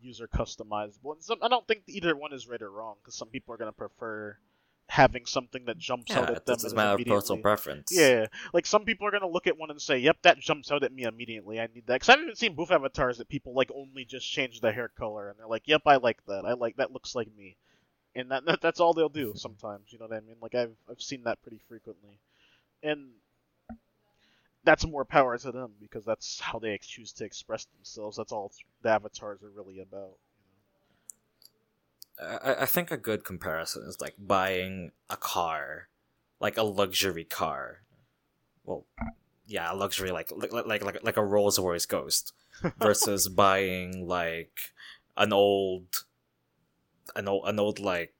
[0.00, 1.14] user customizable.
[1.14, 3.58] And some, I don't think either one is right or wrong because some people are
[3.58, 4.36] going to prefer
[4.94, 6.54] having something that jumps yeah, out at them.
[6.54, 7.90] It's a matter of personal preference.
[7.90, 10.84] Yeah, like some people are gonna look at one and say, "Yep, that jumps out
[10.84, 11.58] at me immediately.
[11.58, 14.60] I need that." Because I've even seen booth avatars that people like only just change
[14.60, 16.44] the hair color, and they're like, "Yep, I like that.
[16.46, 16.92] I like that.
[16.92, 17.56] Looks like me."
[18.14, 19.92] And that, that that's all they'll do sometimes.
[19.92, 20.36] You know what I mean?
[20.40, 22.20] Like I've I've seen that pretty frequently,
[22.84, 23.10] and
[24.62, 28.16] that's more power to them because that's how they choose to express themselves.
[28.16, 28.52] That's all
[28.82, 30.18] the avatars are really about.
[32.20, 35.88] I, I think a good comparison is like buying a car,
[36.40, 37.82] like a luxury car.
[38.64, 38.84] Well,
[39.46, 42.32] yeah, a luxury like like like like, like a Rolls Royce Ghost,
[42.78, 44.72] versus buying like
[45.16, 46.04] an old,
[47.16, 48.14] an old an old like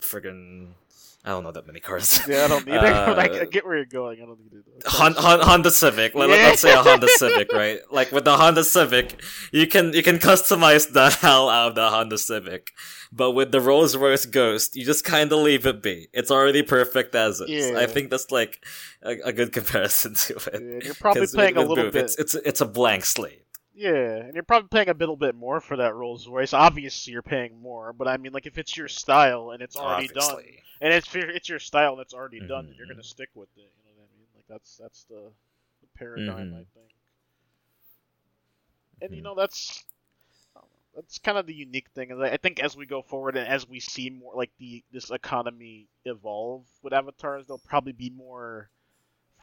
[0.00, 0.74] friggin'
[1.22, 2.20] I don't know that many cars.
[2.26, 3.42] Yeah, I don't need uh, it.
[3.42, 4.22] I get where you're going.
[4.22, 4.86] I don't need it.
[4.86, 6.14] Honda, Honda Civic.
[6.14, 6.36] Let, yeah.
[6.36, 7.80] Let's say a Honda Civic, right?
[7.90, 9.20] Like with the Honda Civic,
[9.52, 12.70] you can you can customize the hell out of the Honda Civic,
[13.12, 16.08] but with the Rolls Royce Ghost, you just kind of leave it be.
[16.14, 17.70] It's already perfect as is.
[17.70, 17.78] Yeah.
[17.78, 18.64] I think that's like
[19.02, 20.62] a, a good comparison to it.
[20.62, 22.04] Yeah, you're probably paying with, a little bit.
[22.04, 23.44] It's, it's it's a blank slate.
[23.80, 26.52] Yeah, and you're probably paying a little bit more for that Rolls Royce.
[26.52, 30.10] Obviously, you're paying more, but I mean, like if it's your style and it's already
[30.10, 30.44] Obviously.
[30.44, 32.48] done and it's it's your style that's already mm-hmm.
[32.48, 33.72] done, and you're gonna stick with it.
[33.86, 34.26] You know what I mean?
[34.36, 35.30] Like that's that's the,
[35.80, 36.54] the paradigm, mm-hmm.
[36.56, 36.90] I think.
[39.00, 39.14] And mm-hmm.
[39.14, 39.82] you know that's
[40.94, 42.20] that's kind of the unique thing.
[42.22, 45.86] I think as we go forward and as we see more like the this economy
[46.04, 48.68] evolve with avatars, there'll probably be more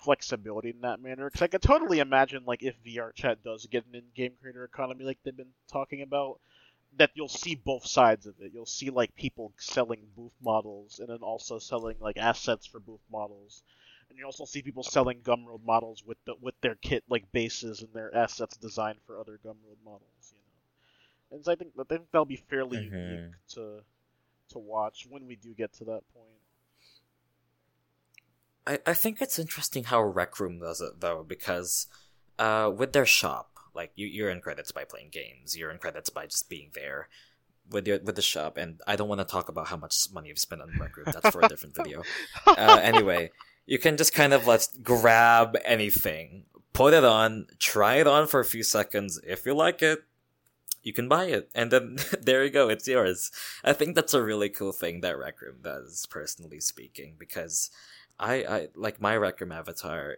[0.08, 1.26] flexibility in that manner.
[1.26, 5.04] Because I can totally imagine like if VR chat does get an in-game creator economy
[5.04, 6.39] like they've been talking about,
[6.96, 8.52] that you'll see both sides of it.
[8.54, 13.04] You'll see like people selling booth models and then also selling like assets for booth
[13.12, 13.63] models.
[14.10, 17.82] And you also see people selling Gumroad models with the, with their kit like bases
[17.82, 21.36] and their assets designed for other Gumroad models, you know.
[21.36, 22.96] And so I think I think that'll be fairly mm-hmm.
[22.96, 23.82] unique to
[24.52, 26.39] to watch when we do get to that point.
[28.67, 31.88] I, I think it's interesting how Rec Room does it though, because
[32.38, 35.56] uh, with their shop, like you, you earn credits by playing games.
[35.56, 37.08] You earn credits by just being there
[37.69, 38.58] with your with the shop.
[38.58, 41.08] And I don't want to talk about how much money you've spent on Rec Room.
[41.12, 42.03] That's for a different video.
[42.45, 43.32] Uh, anyway,
[43.65, 48.39] you can just kind of let's grab anything, put it on, try it on for
[48.39, 49.19] a few seconds.
[49.25, 50.03] If you like it,
[50.84, 53.32] you can buy it, and then there you go, it's yours.
[53.63, 57.69] I think that's a really cool thing that Rec Room does, personally speaking, because
[58.19, 60.17] I, I like my Rec Room avatar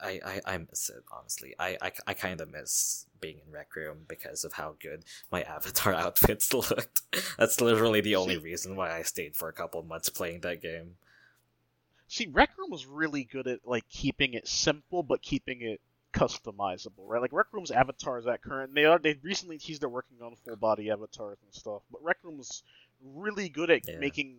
[0.00, 1.54] I, I, I miss it honestly.
[1.58, 5.42] I, I, I kind of miss being in Rec Room because of how good my
[5.42, 7.02] avatar outfits looked.
[7.38, 10.96] That's literally the only reason why I stayed for a couple months playing that game.
[12.08, 15.80] See, Rec Room was really good at like keeping it simple but keeping it
[16.12, 17.20] customizable, right?
[17.20, 20.56] Like Rec Room's avatars at current they are they recently teased they're working on full
[20.56, 22.62] body avatars and stuff, but Rec Room was
[23.02, 23.98] really good at yeah.
[23.98, 24.36] making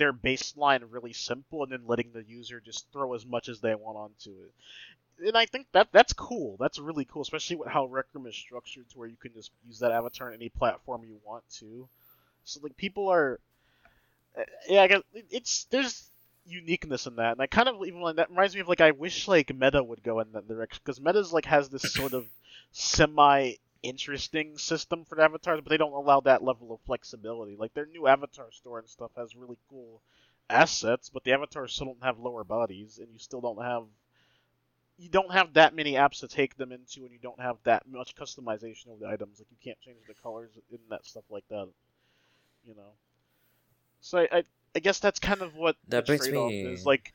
[0.00, 3.74] their baseline really simple and then letting the user just throw as much as they
[3.74, 5.28] want onto it.
[5.28, 6.56] And I think that that's cool.
[6.58, 9.50] That's really cool, especially with how Rec Room is structured to where you can just
[9.66, 11.86] use that avatar on any platform you want to.
[12.44, 13.38] So like people are,
[14.36, 16.08] eh, yeah, I guess it's there's
[16.46, 18.92] uniqueness in that, and I kind of even like that reminds me of like I
[18.92, 22.24] wish like Meta would go in that direction because Meta's like has this sort of
[22.72, 27.56] semi interesting system for the avatars, but they don't allow that level of flexibility.
[27.56, 30.02] Like their new avatar store and stuff has really cool
[30.48, 33.84] assets, but the avatars still don't have lower bodies, and you still don't have
[34.98, 37.84] you don't have that many apps to take them into, and you don't have that
[37.88, 39.38] much customization of the items.
[39.38, 41.68] Like you can't change the colors and that stuff like that.
[42.66, 42.92] You know.
[44.02, 46.62] So I, I, I guess that's kind of what that the trade-off me...
[46.62, 46.84] is.
[46.84, 47.12] Like,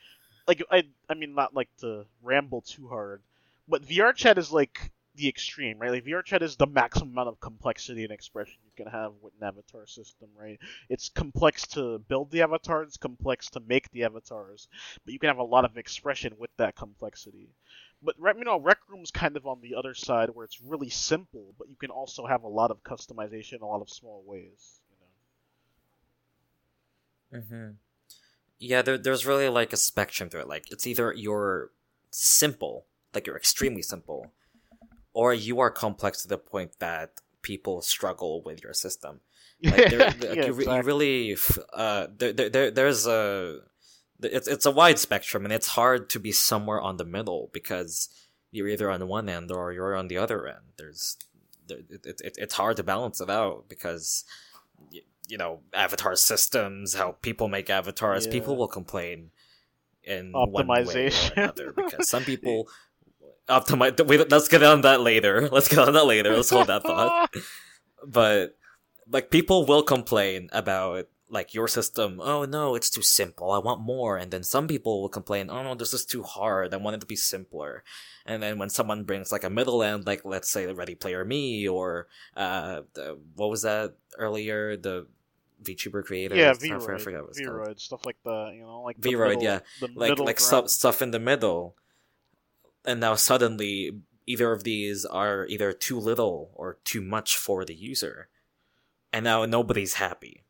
[0.47, 3.21] like I, I mean, not like to ramble too hard,
[3.67, 5.91] but VR chat is like the extreme, right?
[5.91, 9.33] Like VR chat is the maximum amount of complexity and expression you can have with
[9.39, 10.59] an avatar system, right?
[10.89, 14.67] It's complex to build the avatars, it's complex to make the avatars,
[15.03, 17.49] but you can have a lot of expression with that complexity.
[18.01, 21.53] But you know, Rec Room's kind of on the other side where it's really simple,
[21.57, 24.79] but you can also have a lot of customization in a lot of small ways.
[27.31, 27.43] You know.
[27.43, 27.71] Mm-hmm.
[28.59, 30.47] Yeah, there, there's really like a spectrum to it.
[30.47, 31.71] Like it's either you're
[32.11, 34.31] simple, like you're extremely simple,
[35.15, 39.21] or you are complex to the point that people struggle with your system.
[39.63, 40.75] Like, there, yeah, you, exactly.
[40.75, 41.37] you really,
[41.73, 43.59] uh, there, there, there, there's a,
[44.21, 48.09] it's it's a wide spectrum, and it's hard to be somewhere on the middle because
[48.51, 50.75] you're either on one end or you're on the other end.
[50.77, 51.17] There's,
[51.67, 54.25] there, it, it, it's hard to balance it out because,
[55.29, 58.33] you know, avatar systems, how people make avatars, Yeah.
[58.33, 59.31] people will complain
[60.03, 61.31] in one way or Optimization.
[61.37, 62.67] another because some people
[63.47, 64.05] optimize.
[64.05, 65.49] Wait, let's get on that later.
[65.51, 66.35] Let's get on that later.
[66.35, 67.33] Let's hold that thought
[68.05, 68.57] but
[69.09, 73.81] like people will complain about like your system oh no it's too simple i want
[73.81, 76.95] more and then some people will complain oh no this is too hard i want
[76.95, 77.83] it to be simpler
[78.27, 81.25] and then when someone brings like a middle end like let's say the ready player
[81.25, 85.07] me or uh the, what was that earlier the
[85.63, 87.65] VTuber creator yeah, I V-Roid, I forgot what it's called.
[87.65, 89.59] V-Roid, stuff like the You know, like V-Roid, middle- yeah.
[89.95, 90.39] like like ground.
[90.39, 91.75] stuff stuff in the middle
[92.85, 97.75] and now suddenly either of these are either too little or too much for the
[97.75, 98.29] user.
[99.13, 100.45] And now nobody's happy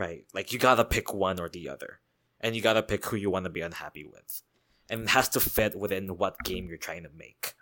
[0.00, 0.24] right?
[0.32, 2.00] Like you gotta pick one or the other.
[2.40, 4.42] And you gotta pick who you want to be unhappy with.
[4.88, 7.54] And it has to fit within what game you're trying to make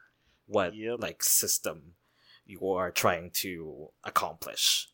[0.47, 1.01] what Yep.
[1.01, 1.95] like system
[2.47, 4.89] you are trying to accomplish.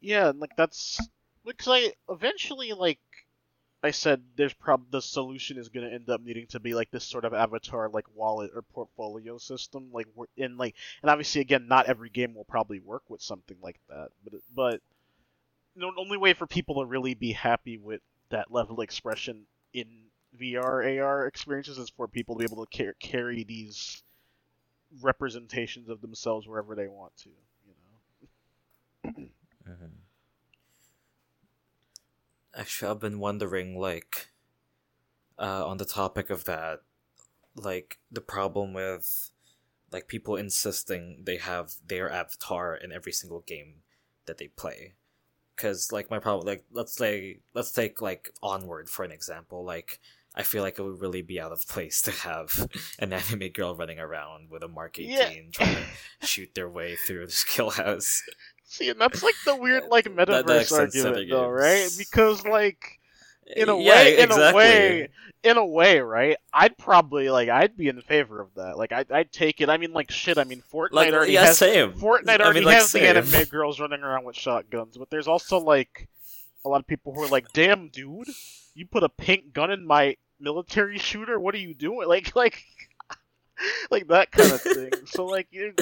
[0.00, 1.00] Yeah, and like that's
[1.44, 2.98] because I eventually like
[3.84, 7.04] I said, there's prob the solution is gonna end up needing to be like this
[7.04, 11.86] sort of avatar like wallet or portfolio system, like in like, and obviously again, not
[11.86, 14.82] every game will probably work with something like that, but but
[15.76, 19.86] the only way for people to really be happy with that level of expression in
[20.34, 24.02] VR AR experiences is for people to be able to car- carry these
[25.02, 27.30] representations of themselves wherever they want to,
[27.66, 27.74] you
[29.66, 29.72] know.
[29.72, 29.90] Mhm.
[32.56, 34.30] Actually, I've been wondering, like,
[35.38, 36.80] uh, on the topic of that,
[37.56, 39.30] like, the problem with,
[39.92, 43.82] like, people insisting they have their avatar in every single game
[44.26, 44.94] that they play.
[45.56, 49.64] Because, like, my problem, like, let's say, let's take, like, Onward for an example.
[49.64, 50.00] Like,
[50.34, 52.68] I feel like it would really be out of place to have
[53.00, 55.50] an anime girl running around with a Mark 18 Yeah.
[55.52, 55.86] trying to
[56.20, 58.22] shoot their way through the skill house.
[58.74, 61.96] See, and that's like the weird like metaverse argument, the though, right?
[61.96, 62.98] Because like
[63.56, 64.32] in a Yeah, way, in exactly.
[64.32, 65.08] a way,
[65.42, 66.36] in a way, right?
[66.52, 68.78] I'd probably like I'd be in favor of that.
[68.78, 69.70] Like I'd, I'd take it.
[69.70, 70.38] I mean, like shit.
[70.38, 71.94] I mean, Fortnite Like, uh, already yeah, has same.
[72.00, 73.04] Fortnite I already mean, like, has the same.
[73.04, 76.08] anime girls running around with shotguns, but there's also like
[76.64, 78.34] a lot of people who are like, "Damn, dude,
[78.74, 81.40] you put a pink gun in my military shooter.
[81.40, 82.62] What are you doing?" Like, like,
[83.90, 85.02] like that kind of thing.
[85.06, 85.74] So like, you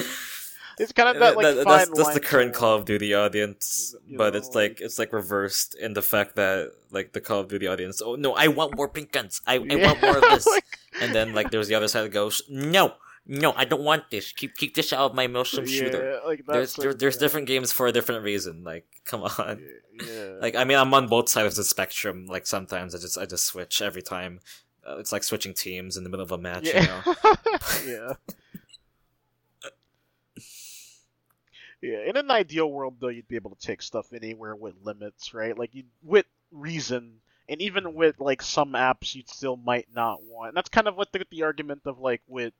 [0.79, 4.17] it's kind of that like That- that's, that's the current Call of Duty audience, You
[4.17, 7.47] but know, it's like it's like reversed in the fact that like the Call of
[7.47, 8.01] Duty audience.
[8.01, 9.41] Oh no, I want more pink guns.
[9.47, 10.47] I, I Yeah, want more of this.
[10.47, 10.65] like-
[11.01, 12.93] and then like there's the other side that goes, no,
[13.25, 14.31] no, I don't want this.
[14.33, 16.19] Keep keep this out of my shooter.
[16.21, 17.25] Yeah, like There's sort there, there's thing.
[17.25, 18.63] different games for a different reason.
[18.63, 19.63] Like come on.
[20.05, 20.33] Yeah.
[20.41, 22.25] Like I mean, I'm on both sides of the spectrum.
[22.27, 24.39] Like sometimes I just I just switch every time.
[24.85, 26.65] Uh, it's like switching teams in the middle of a match.
[26.67, 27.01] You know.
[27.87, 28.13] yeah.
[31.83, 35.33] Yeah, in an ideal world, though, you'd be able to take stuff anywhere with limits,
[35.33, 35.57] right?
[35.57, 37.19] Like, you with reason,
[37.49, 40.49] and even with like some apps, you still might not want.
[40.49, 42.53] And that's kind of what the, the argument of like with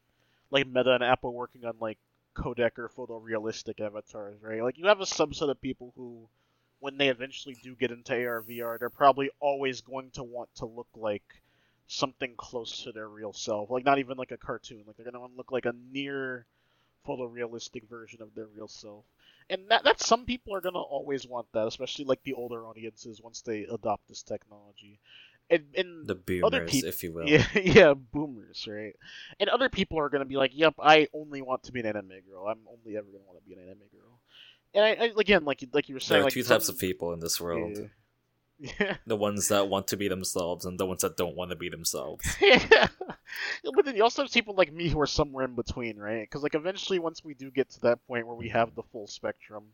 [0.52, 1.98] like Meta and Apple working on like
[2.36, 4.62] codec or photorealistic avatars, right?
[4.62, 6.28] Like, you have a subset of people who,
[6.82, 10.66] when they eventually do get into AR VR, they're probably always going to want to
[10.66, 11.24] look like
[11.88, 13.70] something close to their real self.
[13.70, 14.84] Like not even like a cartoon.
[14.86, 16.46] Like they're gonna want to look like a near
[17.08, 19.06] photorealistic version of their real self.
[19.50, 23.22] And that that's some people are gonna always want that, especially like the older audiences
[23.22, 25.00] once they adopt this technology.
[25.50, 27.28] And and The Other boomers, peop- if you will.
[27.28, 28.96] yeah, yeah, boomers, right?
[29.40, 32.22] And other people are gonna be like, "Yep, I only want to be an anime
[32.30, 32.48] girl.
[32.48, 34.20] I'm only ever gonna want to be an anime girl."
[34.74, 36.70] And I, I again, like you- like you were There saying, are like two types
[36.70, 37.74] of people in this world.
[37.78, 37.88] Yeah.
[38.64, 38.96] Yeah.
[39.06, 41.68] The ones that want to be themselves and the ones that don't want to be
[41.68, 42.26] themselves.
[42.42, 42.88] yeah.
[43.76, 46.22] But then you also have people like me who are somewhere in between, right?
[46.22, 49.08] Because like eventually, once we do get to that point where we have the full
[49.08, 49.66] spectrum,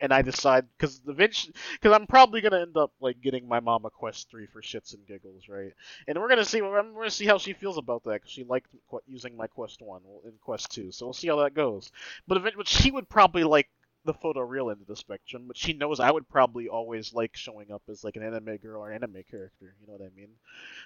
[0.00, 3.84] and I decide, because eventually, because I'm probably gonna end up like getting my mom
[3.84, 5.72] a Quest three for shits and giggles, right?
[6.08, 8.66] And we're gonna see, we're gonna see how she feels about that, because she liked
[9.06, 11.92] using my Quest one in Quest two, so we'll see how that goes.
[12.26, 13.68] But eventually, she would probably like
[14.04, 17.70] the photoreal end of the spectrum, but she knows I would probably always like showing
[17.72, 19.74] up as like an anime girl or anime character.
[19.80, 20.30] You know what I mean?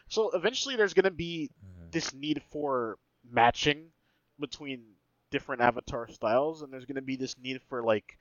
[0.09, 1.91] So eventually, there's gonna be Mhm.
[1.93, 2.99] this need for
[3.31, 3.93] matching
[4.39, 4.85] between
[5.31, 8.19] different avatar styles, and there's gonna be this need for like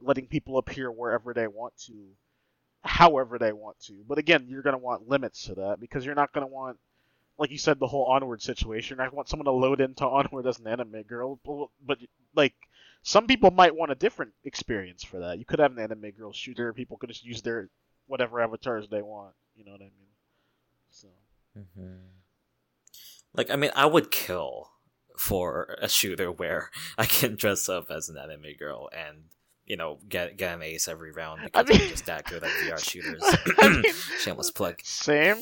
[0.00, 2.16] letting people appear wherever they want to
[2.82, 4.04] however they want to.
[4.06, 6.78] But again, you're going to want limits to that because you're not going to want,
[7.38, 9.00] like you said, the whole Onward situation.
[9.00, 11.40] I want someone to load into Onward as an anime girl,
[11.84, 11.98] but
[12.34, 12.54] like
[13.02, 15.38] some people might want a different experience for that.
[15.38, 16.72] You could have an anime girl shooter.
[16.72, 17.68] People could just use their
[18.06, 19.34] whatever avatars they want.
[19.54, 20.12] You know what I mean?
[20.90, 21.08] So.
[21.58, 21.96] Mm-hmm.
[23.34, 24.70] Like, I mean, I would kill
[25.18, 29.24] for a shooter where I can dress up as an anime girl and
[29.66, 32.50] you know get get an ace every round because I am just that good at
[32.50, 33.22] VR shooters.
[33.58, 33.84] I mean,
[34.20, 34.80] Shameless plug.
[34.82, 35.36] Same,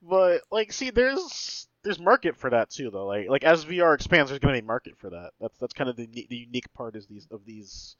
[0.00, 3.06] but like, see, there's there's market for that too, though.
[3.06, 5.30] Like like as VR expands, there's gonna be market for that.
[5.40, 7.96] That's that's kind of the the unique part is these of these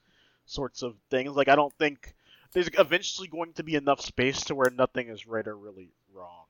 [0.46, 1.34] sorts of things.
[1.34, 2.14] Like I don't think
[2.52, 6.44] there's eventually going to be enough space to where nothing is right or really wrong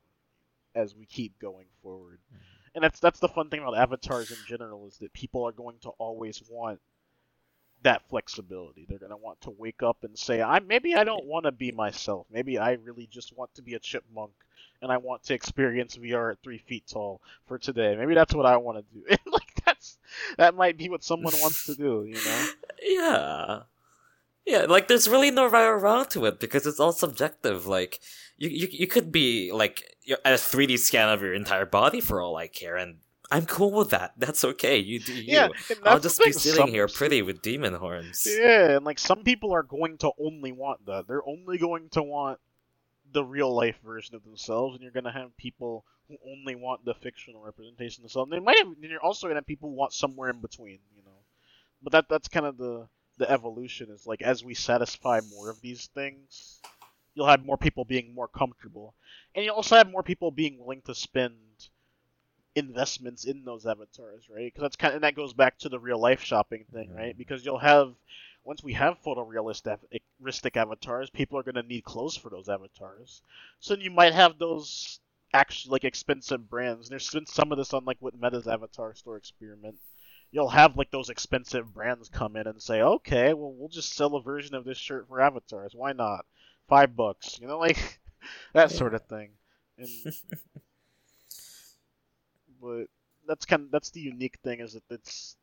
[0.75, 2.19] as we keep going forward.
[2.33, 2.43] Mm-hmm.
[2.75, 5.77] And that's that's the fun thing about avatars in general is that people are going
[5.83, 6.81] to always want
[7.83, 8.87] that flexibility.
[8.89, 11.53] They're going to want to wake up and say, "I maybe I don't want to
[11.53, 12.27] be myself.
[12.31, 14.33] Maybe I really just want to be a chipmunk,
[14.81, 17.97] and I want to experience VR at three feet tall for today.
[17.97, 19.17] Maybe that's what I want to do.
[19.31, 19.99] like that's
[20.39, 22.05] that might be what someone wants to do.
[22.05, 22.47] You know?
[22.85, 23.61] Yeah.
[24.45, 27.67] Yeah, like there's really no right or wrong to it because it's all subjective.
[27.67, 28.01] Like
[28.37, 29.85] you, you, you could be like
[30.25, 32.97] a 3D scan of your entire body for all I care, and
[33.33, 34.13] I'm cool with that.
[34.19, 34.77] That's okay.
[34.77, 35.33] You do you.
[35.33, 35.49] Yeah,
[35.85, 36.71] I'll just be sitting some...
[36.71, 38.27] here pretty with demon horns.
[38.27, 41.09] Yeah, and like some people are going to only want that.
[41.09, 42.41] They're only going to want
[43.11, 46.85] the real life version of themselves, and you're going to have people who only want
[46.85, 48.31] the fictional representation of themselves.
[48.31, 48.67] And they might have.
[48.67, 50.81] And you're also going to have people who want somewhere in between.
[50.95, 51.19] You know,
[51.83, 55.59] but that that's kind of the the evolution is like as we satisfy more of
[55.63, 56.61] these things,
[57.15, 58.95] you'll have more people being more comfortable,
[59.35, 61.37] and you'll also have more people being willing to spend
[62.55, 64.53] investments in those avatars, right?
[64.53, 66.99] Because that's kind of, and that goes back to the real life shopping thing, mm-hmm.
[66.99, 67.19] right?
[67.19, 67.95] Because you'll have
[68.45, 73.23] once we have photorealistic avatars, people are going to need clothes for those avatars.
[73.61, 75.01] So you might have those
[75.33, 76.89] actually like expensive brands.
[76.89, 79.77] There's been some of this on like with Meta's avatar store experiment.
[80.31, 84.17] You'll have like those expensive brands come in and say, okay, well we'll just sell
[84.17, 85.73] a version of this shirt for avatars.
[85.75, 86.27] Why not?
[86.69, 88.01] Five bucks, you know, like
[88.53, 89.31] that sort of thing.
[89.79, 89.89] And
[92.63, 92.87] but
[93.27, 95.37] that's kind of, that's the unique thing is that it's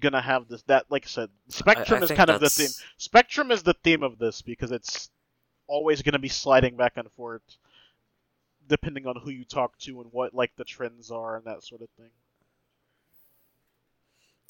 [0.00, 2.36] gonna have this that like I said, Spectrum I, I is kind that's...
[2.36, 2.70] of the theme.
[2.96, 5.10] Spectrum is the theme of this because it's
[5.66, 7.42] always gonna be sliding back and forth
[8.68, 11.82] depending on who you talk to and what like the trends are and that sort
[11.82, 12.10] of thing.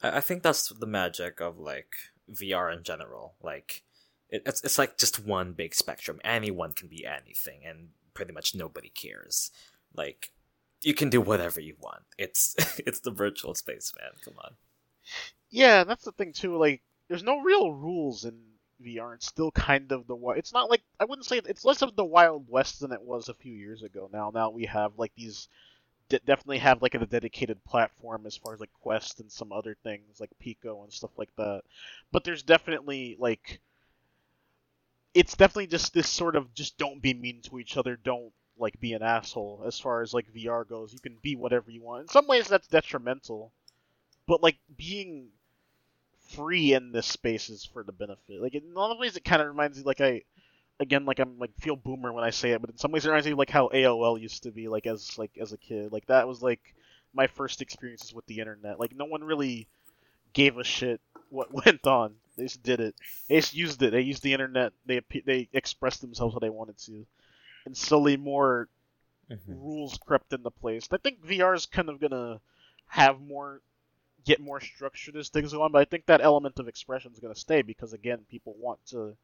[0.03, 1.95] I think that's the magic of like
[2.31, 3.35] VR in general.
[3.43, 3.83] Like
[4.29, 6.21] it's it's like just one big spectrum.
[6.25, 9.51] Anyone can be anything, and pretty much nobody cares.
[9.95, 10.33] Like
[10.85, 12.03] you can do whatever you want.
[12.19, 12.55] It's
[12.87, 14.13] it's the virtual space, man.
[14.25, 14.55] Come on.
[15.51, 16.57] Yeah, that's the thing too.
[16.57, 18.41] Like, there's no real rules in
[18.83, 19.15] VR.
[19.15, 22.05] It's still kind of the It's not like I wouldn't say it's less of the
[22.05, 24.11] Wild West than it was a few years ago.
[24.13, 25.49] Now, now we have like these
[26.09, 30.21] definitely have like a dedicated platform as far as like Quest and some other things
[30.21, 31.63] like Pico and stuff like that.
[32.13, 33.61] But there's definitely like
[35.15, 38.81] it's definitely just this sort of just don't be mean to each other, don't like
[38.81, 40.93] be an asshole as far as like VR goes.
[40.93, 42.03] You can be whatever you want.
[42.03, 43.53] In some ways that's detrimental.
[44.27, 45.29] But like being
[46.31, 48.41] free in this space is for the benefit.
[48.41, 50.23] Like in a lot of ways it kinda reminds me like I
[50.81, 53.09] again like I'm like feel boomer when I say it, but in some ways it
[53.09, 55.93] reminds me like how AOL used to be like as like as a kid.
[55.93, 56.75] Like that was like
[57.13, 58.81] my first experiences with the internet.
[58.81, 59.69] Like no one really
[60.33, 61.01] gave a shit
[61.31, 62.15] what went on.
[62.37, 62.95] They just did it.
[63.29, 63.93] They just used it.
[63.93, 64.73] They used the internet.
[64.87, 67.07] They they expressed themselves how they wanted to,
[67.67, 68.69] and slowly more
[69.31, 69.53] mm-hmm.
[69.53, 70.89] rules crept into place.
[70.91, 72.41] I think VR is kind of gonna
[72.87, 73.61] have more,
[74.25, 75.73] get more structured as things go on.
[75.73, 79.17] But I think that element of expression is gonna stay because again, people want to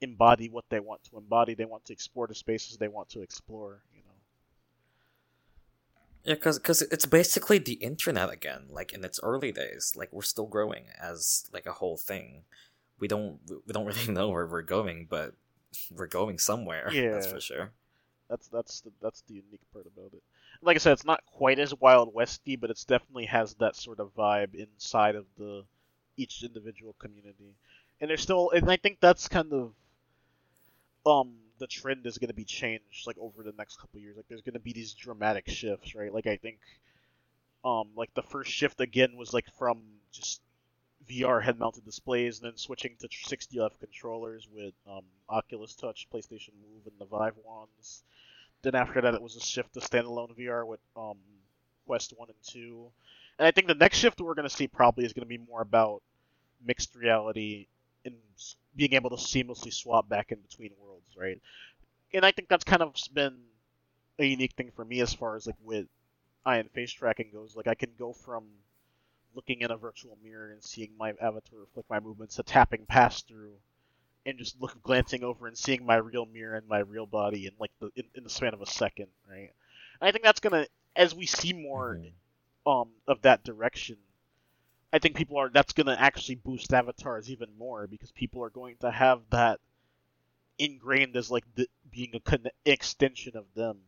[0.00, 1.54] embody what they want to embody.
[1.54, 3.82] They want to explore the spaces they want to explore.
[3.94, 4.10] You know.
[6.24, 9.94] Yeah, because cause it's basically the internet again, like in its early days.
[9.96, 12.44] Like we're still growing as like a whole thing.
[12.98, 15.34] We don't we don't really know where we're going, but
[15.90, 16.90] we're going somewhere.
[16.92, 17.70] Yeah, that's for sure.
[18.28, 20.22] That's that's the that's the unique part about it.
[20.62, 24.00] Like I said, it's not quite as Wild Westy, but it definitely has that sort
[24.00, 25.64] of vibe inside of the
[26.16, 27.54] each individual community.
[28.00, 29.74] And there's still, and I think that's kind of
[31.06, 34.16] um the trend is going to be changed like over the next couple years.
[34.16, 36.12] Like there's going to be these dramatic shifts, right?
[36.12, 36.58] Like I think
[37.64, 40.40] um like the first shift again was like from just
[41.08, 46.50] VR head mounted displays and then switching to 6DOF controllers with um, Oculus Touch, PlayStation
[46.60, 48.02] Move, and the Vive wands.
[48.62, 51.16] Then after that, it was a shift to standalone VR with um,
[51.86, 52.86] Quest 1 and 2.
[53.38, 55.38] And I think the next shift we're going to see probably is going to be
[55.38, 56.02] more about
[56.64, 57.66] mixed reality
[58.04, 58.14] and
[58.76, 61.40] being able to seamlessly swap back in between worlds, right?
[62.14, 63.36] And I think that's kind of been
[64.18, 65.86] a unique thing for me as far as like with
[66.44, 67.56] eye and face tracking goes.
[67.56, 68.44] Like I can go from
[69.34, 73.22] looking in a virtual mirror and seeing my avatar reflect my movements to tapping pass
[73.22, 73.54] through
[74.24, 77.52] and just look glancing over and seeing my real mirror and my real body in
[77.58, 79.50] like the in, in the span of a second, right?
[80.00, 82.70] And I think that's gonna as we see more mm-hmm.
[82.70, 83.96] um of that direction,
[84.92, 88.76] I think people are that's gonna actually boost avatars even more because people are going
[88.80, 89.60] to have that
[90.58, 93.78] ingrained as like the, being a con- extension of them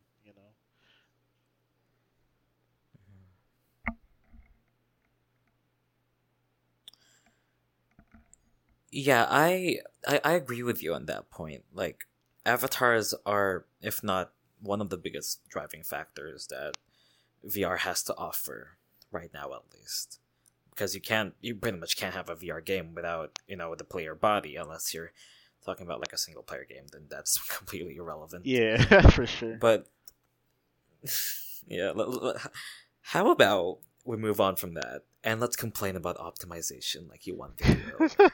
[8.95, 11.65] Yeah, I, I I agree with you on that point.
[11.73, 12.07] Like
[12.47, 14.31] avatars are, if not
[14.63, 16.77] one of the biggest driving factors that
[17.45, 18.79] VR has to offer
[19.11, 20.21] right now, at least.
[20.71, 23.83] Because you can't, you pretty much can't have a VR game without, you know, the
[23.83, 25.11] player body, unless you're
[25.65, 28.47] talking about like a single player game, then that's completely irrelevant.
[28.47, 28.79] Yeah,
[29.11, 29.57] for sure.
[29.57, 29.89] But
[31.67, 31.93] yeah,
[33.01, 37.59] how about we move on from that and let's complain about optimization like you want
[37.59, 38.31] to.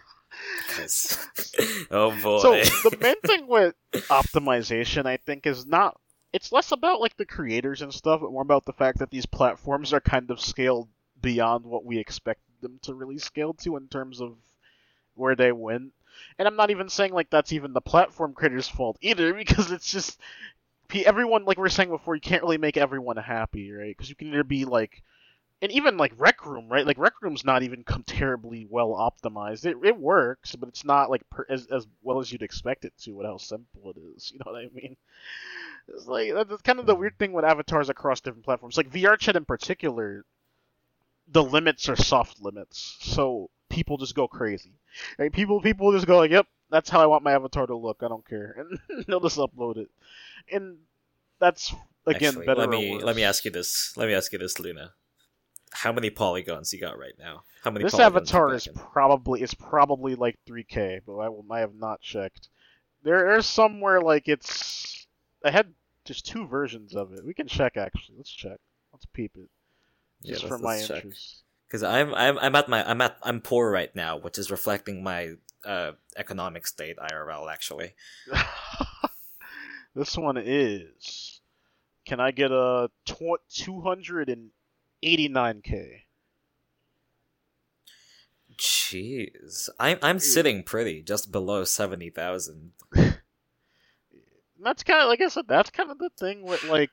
[1.91, 2.63] oh boy.
[2.63, 5.99] So the main thing with optimization, I think, is not.
[6.33, 9.27] It's less about like the creators and stuff, but more about the fact that these
[9.27, 10.89] platforms are kind of scaled
[11.21, 14.37] beyond what we expect them to really scale to in terms of
[15.15, 15.93] where they went.
[16.39, 19.91] And I'm not even saying like that's even the platform creators' fault either, because it's
[19.91, 20.19] just
[21.05, 23.97] everyone like we were saying before, you can't really make everyone happy, right?
[23.97, 25.03] Because you can either be like
[25.63, 26.87] and even like Rec Room, right?
[26.87, 29.67] Like Rec Room's not even come terribly well optimized.
[29.67, 32.95] It, it works, but it's not like per, as as well as you'd expect it
[33.03, 33.13] to.
[33.13, 34.97] With how simple it is, you know what I mean?
[35.89, 38.77] It's like that's kind of the weird thing with avatars across different platforms.
[38.77, 40.25] Like VR chat in particular,
[41.29, 44.73] the limits are soft limits, so people just go crazy.
[45.19, 45.33] Right?
[45.33, 47.99] People people just go like, "Yep, that's how I want my avatar to look.
[48.03, 48.57] I don't care,"
[48.89, 49.91] and they'll just upload it.
[50.51, 50.79] And
[51.39, 51.75] that's
[52.07, 52.61] again Actually, better.
[52.61, 53.95] Let me let me ask you this.
[53.97, 54.95] Let me ask you this, Luna
[55.73, 57.43] how many polygons you got right now?
[57.63, 57.85] How many?
[57.85, 62.49] This avatar is probably is probably like 3K, but I will I have not checked.
[63.03, 65.07] There, there's somewhere like it's.
[65.45, 65.73] I had
[66.05, 67.25] just two versions of it.
[67.25, 68.17] We can check actually.
[68.19, 68.59] Let's check.
[68.93, 69.49] Let's peep it.
[70.25, 71.43] Just yeah, for my interest.
[71.67, 75.03] Because I'm I'm I'm at my I'm at I'm poor right now, which is reflecting
[75.03, 77.95] my uh economic state IRL actually.
[79.95, 81.41] this one is.
[82.07, 84.51] Can I get a tw- 200 and
[85.05, 86.03] 89k.
[88.59, 92.73] Jeez, I'm I'm sitting pretty just below seventy thousand.
[94.63, 95.47] that's kind of like I said.
[95.49, 96.91] That's kind of the thing with like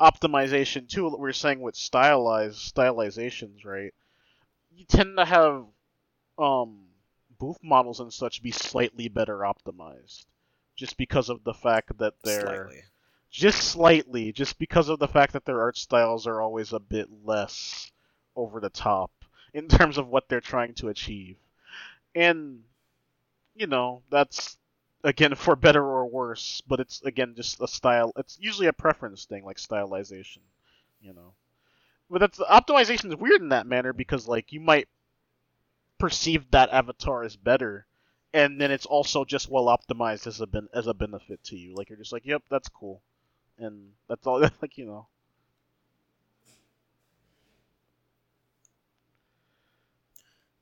[0.00, 1.04] optimization too.
[1.04, 3.92] What we are saying with stylized stylizations, right?
[4.74, 5.64] You tend to have
[6.38, 6.86] um
[7.38, 10.24] booth models and such be slightly better optimized,
[10.76, 12.82] just because of the fact that they're slightly
[13.30, 17.08] just slightly, just because of the fact that their art styles are always a bit
[17.24, 17.92] less
[18.34, 19.12] over the top
[19.54, 21.36] in terms of what they're trying to achieve.
[22.14, 22.64] And,
[23.54, 24.58] you know, that's,
[25.04, 28.12] again, for better or worse, but it's, again, just a style.
[28.16, 30.40] It's usually a preference thing, like stylization,
[31.00, 31.32] you know.
[32.10, 34.88] But that's, optimization is weird in that manner because, like, you might
[35.98, 37.86] perceive that avatar as better
[38.32, 41.74] and then it's also just well optimized as a ben- as a benefit to you.
[41.74, 43.02] Like you're just like, yep, that's cool
[43.60, 44.40] and that's all.
[44.62, 45.06] like you know.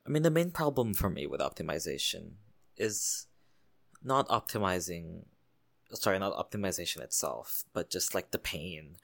[0.07, 2.33] I mean, the main problem for me with optimization
[2.77, 3.27] is
[4.03, 5.25] not optimizing.
[5.93, 8.97] Sorry, not optimization itself, but just like the pain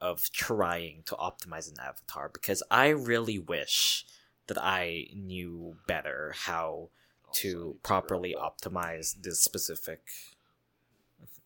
[0.00, 4.06] of trying to optimize an avatar because I really wish
[4.46, 6.88] that I knew better how
[7.32, 10.00] to properly optimize this specific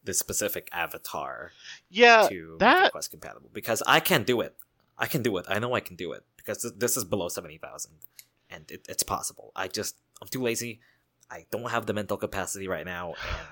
[0.04, 1.52] this specific avatar
[1.90, 4.54] yeah to that quest compatible because I can do it.
[4.96, 5.46] I can do it.
[5.48, 7.92] I know I can do it because this is below seventy thousand,
[8.48, 9.52] and it, it's possible.
[9.56, 10.80] I just I'm too lazy.
[11.30, 13.48] I don't have the mental capacity right now, and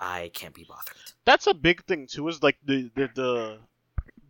[0.00, 0.96] I can't be bothered.
[1.24, 2.26] That's a big thing too.
[2.28, 3.58] Is like the the the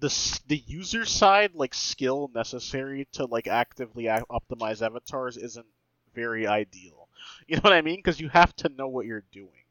[0.01, 5.67] the, the user side like skill necessary to like actively optimize avatars isn't
[6.15, 7.09] very ideal.
[7.47, 7.97] You know what I mean?
[7.97, 9.62] Because you have to know what you're doing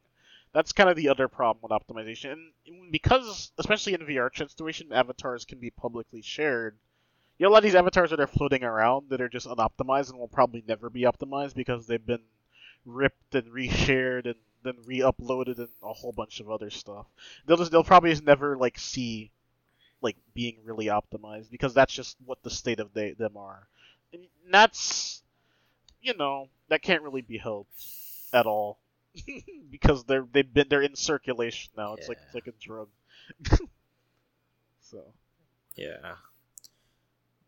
[0.54, 2.32] that's kind of the other problem with optimization.
[2.68, 6.78] And because, especially in VR situation, avatars can be publicly shared.
[7.38, 10.10] You know, a lot of these avatars that are floating around that are just unoptimized
[10.10, 12.24] and will probably never be optimized because they've been
[12.86, 17.06] ripped and reshared and then re-uploaded and a whole bunch of other stuff.
[17.45, 19.32] They'll just they'll probably just never like see
[20.02, 23.68] like being really optimized because that's just what the state of they, them are.
[24.14, 25.24] And that's
[26.02, 27.72] you know that can't really be helped.
[28.34, 28.78] at all
[29.72, 31.93] because they're they've been they're in circulation now.
[31.93, 32.89] It's like it's like a drug.
[34.82, 35.03] so
[35.76, 36.16] Yeah.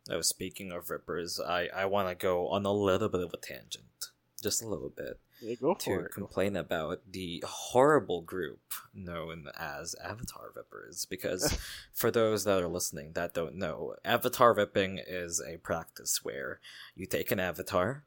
[0.09, 3.37] Oh, speaking of rippers, I, I want to go on a little bit of a
[3.37, 4.11] tangent.
[4.41, 5.17] Just a little bit.
[5.41, 6.11] yeah, go to it.
[6.11, 11.05] Complain about the horrible group known as Avatar Rippers.
[11.05, 11.57] Because
[11.93, 16.59] for those that are listening that don't know, Avatar ripping is a practice where
[16.93, 18.03] you take an avatar,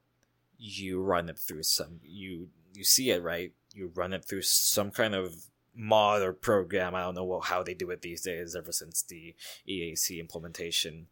[0.58, 4.90] you run it through some you you see it right, you run it through some
[4.90, 5.34] kind of
[5.74, 6.94] mod or program.
[6.94, 8.54] I don't know what, how they do it these days.
[8.56, 9.34] Ever since the
[9.68, 11.06] EAC implementation,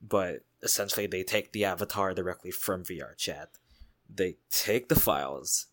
[0.00, 3.46] but essentially they take the avatar directly from VRChat.
[4.12, 5.66] They take the files,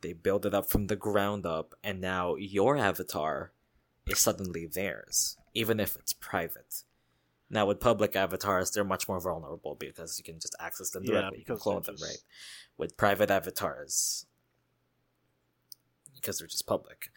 [0.00, 3.52] they build it up from the ground up, and now your avatar
[4.06, 6.82] is suddenly theirs, even if it's private.
[7.50, 11.12] Now, with public avatars, they're much more vulnerable because you can just access them Yeah,
[11.12, 11.38] directly.
[11.38, 12.18] you can clone they're them, right?
[12.76, 14.26] With private avatars,
[16.20, 17.10] because they're just public.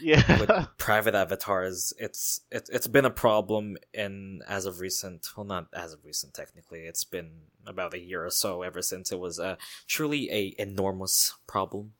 [0.00, 0.38] Yeah.
[0.38, 5.66] with private avatars it's it, it's been a problem in as of recent well not
[5.74, 7.30] as of recent technically it's been
[7.66, 11.92] about a year or so ever since it was a truly a enormous problem.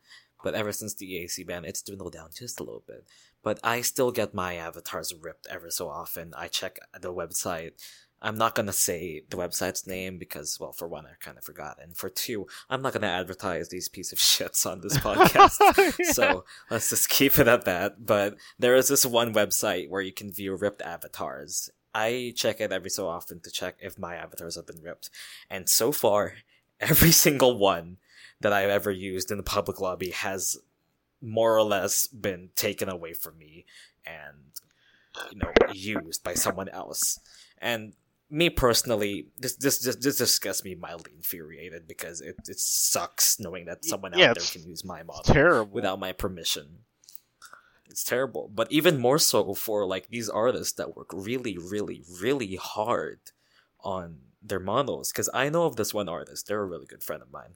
[0.44, 3.04] But ever since the EAC ban it's dwindled down just a little bit.
[3.42, 6.32] But I still get my avatars ripped ever so often.
[6.36, 7.72] I check the website
[8.20, 11.78] I'm not gonna say the website's name because, well, for one, I kind of forgot,
[11.80, 15.58] and for two, I'm not gonna advertise these piece of shits on this podcast.
[15.98, 16.12] Yeah.
[16.12, 18.04] So let's just keep it at that.
[18.04, 21.70] But there is this one website where you can view ripped avatars.
[21.94, 25.10] I check it every so often to check if my avatars have been ripped.
[25.48, 26.34] And so far,
[26.80, 27.98] every single one
[28.40, 30.56] that I've ever used in the public lobby has
[31.20, 33.64] more or less been taken away from me
[34.06, 34.52] and,
[35.32, 37.18] you know, used by someone else.
[37.60, 37.94] And
[38.30, 43.40] me personally, this this this, this just gets me mildly infuriated because it, it sucks
[43.40, 45.72] knowing that someone yeah, out there can use my model terrible.
[45.72, 46.80] without my permission.
[47.88, 48.50] It's terrible.
[48.54, 53.20] But even more so for like these artists that work really, really, really hard
[53.80, 55.10] on their models.
[55.10, 57.54] Because I know of this one artist, they're a really good friend of mine.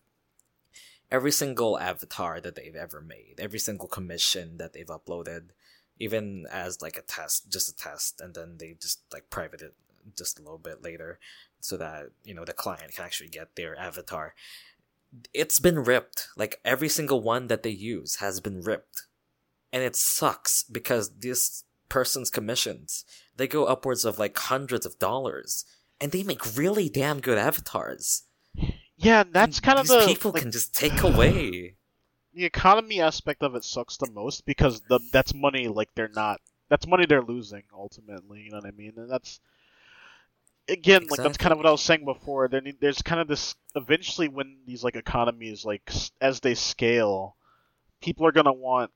[1.10, 5.50] Every single avatar that they've ever made, every single commission that they've uploaded,
[5.98, 9.74] even as like a test, just a test, and then they just like private it
[10.16, 11.18] just a little bit later
[11.60, 14.34] so that, you know, the client can actually get their avatar
[15.34, 16.28] it's been ripped.
[16.36, 19.06] Like every single one that they use has been ripped.
[19.72, 23.04] And it sucks because this person's commissions,
[23.36, 25.64] they go upwards of like hundreds of dollars.
[26.00, 28.24] And they make really damn good avatars.
[28.96, 31.76] yeah, that's And kind of these the people like, can just take away.
[32.34, 36.40] the economy aspect of it sucks the most because the that's money like they're not
[36.68, 38.40] that's money they're losing ultimately.
[38.40, 38.94] You know what I mean?
[38.96, 39.40] And that's
[40.68, 42.48] again like that's kind of what I was saying before.
[42.48, 45.90] There there's kind of this eventually when these like economies like
[46.20, 47.36] as they scale,
[48.00, 48.90] people are gonna want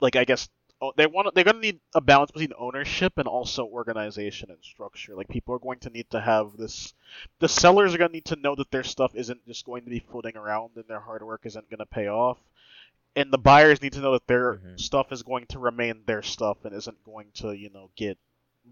[0.00, 0.48] like I guess
[0.80, 5.14] oh, they want they're gonna need a balance between ownership and also organization and structure.
[5.14, 6.94] Like people are going to need to have this.
[7.38, 10.00] The sellers are gonna need to know that their stuff isn't just going to be
[10.00, 12.38] floating around and their hard work isn't gonna pay off.
[13.16, 14.78] And the buyers need to know that their Mhm.
[14.78, 18.16] stuff is going to remain their stuff and isn't going to, you know, get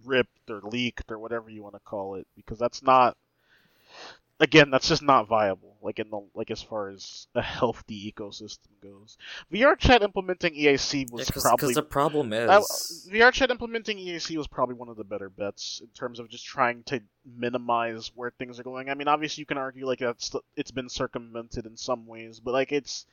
[0.05, 3.17] ripped or leaked or whatever you want to call it because that's not
[4.39, 8.69] again that's just not viable like in the like as far as a healthy ecosystem
[8.83, 9.17] goes
[9.53, 12.51] VR chat implementing EAC was Because probably the problem is.
[12.51, 12.61] uh,
[13.11, 16.45] VR chat implementing EAC was probably one of the better bets in terms of just
[16.45, 18.91] trying to minimize where things are going.
[18.91, 22.53] I mean, obviously you can argue like that's it's been circumvented in some ways, but
[22.53, 23.07] like it's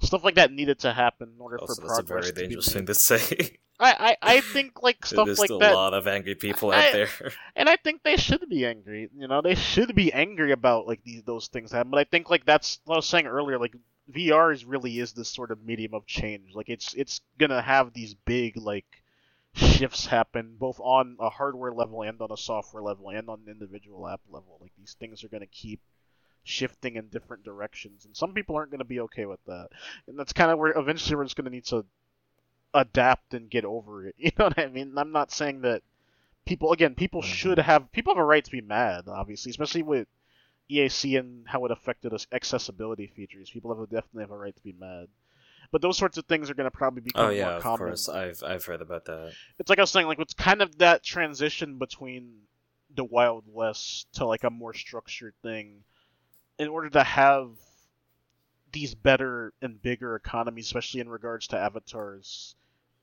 [0.00, 2.34] stuff like that needed to happen in order also, for that's a progress very to
[2.34, 3.58] be dangerous thing to say.
[3.78, 6.86] I, I I think like stuff There's like that, a lot of angry people I-
[6.86, 7.08] out there.
[7.54, 9.10] and I think they should be angry.
[9.16, 11.90] You know, they should be angry about like these those things happen.
[11.90, 13.58] But I think like that's what I was saying earlier.
[13.58, 13.74] Like
[14.12, 16.54] VR is really is this sort of medium of change.
[16.54, 18.86] Like it's it's gonna have these big like
[19.54, 23.50] shifts happen both on a hardware level and on a software level and on an
[23.52, 24.58] individual app level.
[24.60, 25.80] Like these things are gonna keep
[26.44, 29.68] shifting in different directions, and some people aren't gonna be okay with that.
[30.06, 31.84] And that's kind of where eventually we're just gonna need to
[32.74, 34.14] adapt and get over it.
[34.18, 34.94] You know what I mean?
[34.96, 35.82] I'm not saying that
[36.44, 37.26] people again people Mhm.
[37.26, 40.06] should have people have a right to be mad obviously especially with
[40.70, 44.54] EAC and how it affected us accessibility features people have a, definitely have a right
[44.56, 45.08] to be mad
[45.72, 48.08] but those sorts of things are going to probably become oh yeah, more of course.
[48.08, 49.32] I've I've heard about that.
[49.58, 52.32] it's like I was saying like it's kind of that transition between
[52.94, 55.82] the Wild West to like a more structured thing
[56.58, 57.50] in order to have
[58.76, 62.54] these better and bigger economies especially in regards to avatars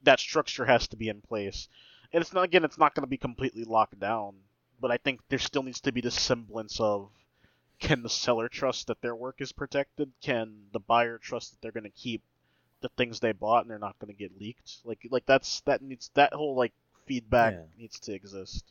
[0.03, 1.67] that structure has to be in place
[2.13, 4.35] and it's not again it's not going to be completely locked down
[4.79, 7.09] but I think there still needs to be this semblance of
[7.79, 10.11] can the seller trust that their work is protected?
[10.21, 12.21] Can the buyer trust that they're going to keep
[12.81, 14.79] the things they bought and they're not going to get leaked?
[14.85, 16.73] Like like that's that needs that whole like
[17.05, 17.65] feedback Yeah.
[17.77, 18.65] needs to exist.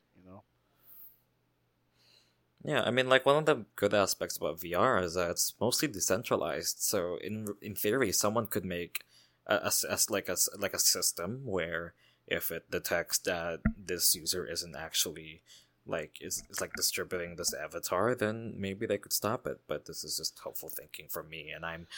[2.64, 5.88] Yeah, I mean, like one of the good aspects about VR is that it's mostly
[5.88, 6.80] decentralized.
[6.80, 9.04] So in in theory, someone could make
[9.46, 11.94] a, a a like a like a system where
[12.26, 15.42] if it detects that this user isn't actually
[15.84, 19.58] like is, is like distributing this avatar, then maybe they could stop it.
[19.66, 21.88] But this is just hopeful thinking for me, and I'm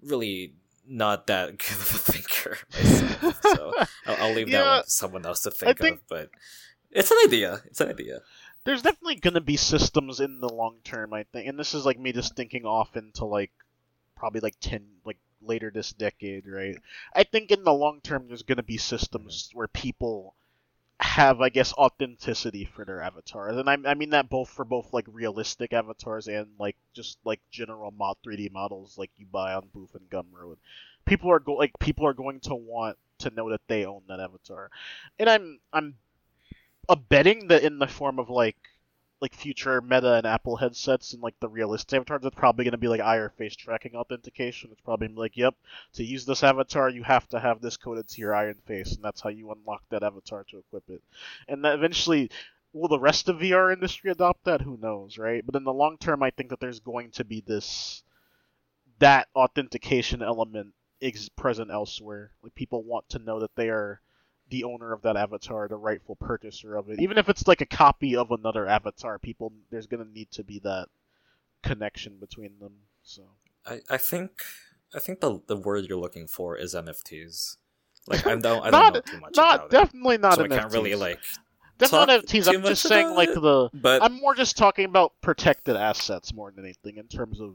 [0.00, 0.54] really
[0.86, 3.40] not that good of a thinker myself.
[3.42, 3.72] so
[4.06, 6.08] I'll, I'll leave that one to someone else to think, think- of.
[6.08, 6.30] But
[6.90, 7.62] it's an idea.
[7.66, 8.20] It's an idea.
[8.64, 11.84] There's definitely going to be systems in the long term, I think, and this is
[11.84, 13.50] like me just thinking off into like
[14.16, 16.76] probably like ten like later this decade, right?
[17.14, 20.34] I think in the long term, there's going to be systems where people
[21.00, 24.92] have, I guess, authenticity for their avatars, and I, I mean that both for both
[24.92, 29.68] like realistic avatars and like just like general mod 3D models like you buy on
[29.74, 30.58] Booth and Gumroad.
[31.04, 34.20] People are go like people are going to want to know that they own that
[34.20, 34.70] avatar,
[35.18, 35.96] and I'm I'm
[36.88, 38.56] a betting that in the form of like
[39.22, 42.78] like future Meta and Apple headsets and like the realistic avatars, it's probably going to
[42.78, 44.70] be like or face tracking authentication.
[44.72, 45.54] It's probably like, yep,
[45.92, 49.04] to use this avatar, you have to have this coded to your and face, and
[49.04, 51.02] that's how you unlock that avatar to equip it.
[51.46, 52.32] And that eventually,
[52.72, 54.62] will the rest of VR industry adopt that?
[54.62, 55.46] Who knows, right?
[55.46, 58.02] But in the long term, I think that there's going to be this
[58.98, 62.32] that authentication element is present elsewhere.
[62.42, 64.00] Like people want to know that they are
[64.52, 67.00] the owner of that avatar, the rightful purchaser of it.
[67.00, 70.58] Even if it's like a copy of another avatar, people there's gonna need to be
[70.60, 70.88] that
[71.62, 72.72] connection between them.
[73.02, 73.22] So
[73.66, 74.42] I, I think
[74.94, 77.56] I think the the word you're looking for is NFTs.
[78.06, 80.44] Like I don't I don't Not- know too much not about definitely not it, so
[80.44, 80.52] NFTs.
[80.52, 81.20] I can't really like.
[81.78, 82.54] definitely not NFTs.
[82.54, 86.64] I'm just saying like the But I'm more just talking about protected assets more than
[86.66, 87.54] anything in terms of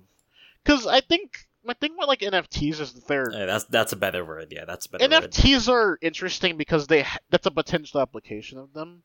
[0.63, 3.97] because I think my thing with like NFTs is that they're eh, that's that's a
[3.97, 4.47] better word.
[4.51, 5.31] Yeah, that's a better word.
[5.31, 9.03] NFTs are interesting because they that's a potential application of them.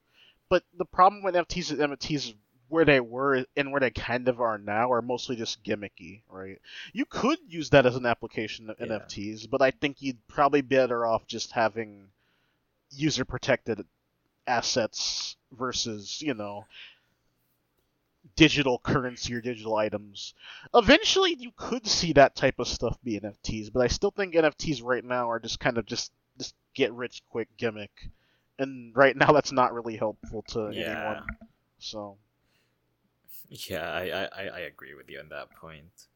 [0.48, 2.34] But the problem with NFTs is NFTs
[2.68, 6.58] where they were and where they kind of are now are mostly just gimmicky, right?
[6.94, 8.86] You could use that as an application of Yeah.
[8.86, 12.08] NFTs, but I think you'd probably be better off just having
[12.90, 13.84] user protected
[14.46, 16.66] assets versus, you know,
[18.36, 20.34] digital currency or digital items.
[20.74, 24.82] Eventually, you could see that type of stuff be NFTs, but I still think NFTs
[24.82, 27.90] right now are just kind of just just get rich quick gimmick,
[28.58, 31.14] and right now that's not really helpful to Yeah.
[31.14, 31.26] anyone.
[31.78, 32.16] So
[33.48, 36.06] Yeah, I, I, I- I agree with you on that point.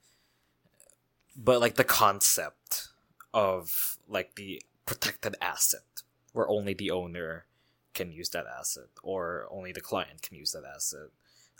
[1.36, 2.88] But like the concept
[3.34, 6.02] of like the protected asset,
[6.32, 7.46] where only the owner
[7.94, 11.08] can use that asset, or only the client can use that asset.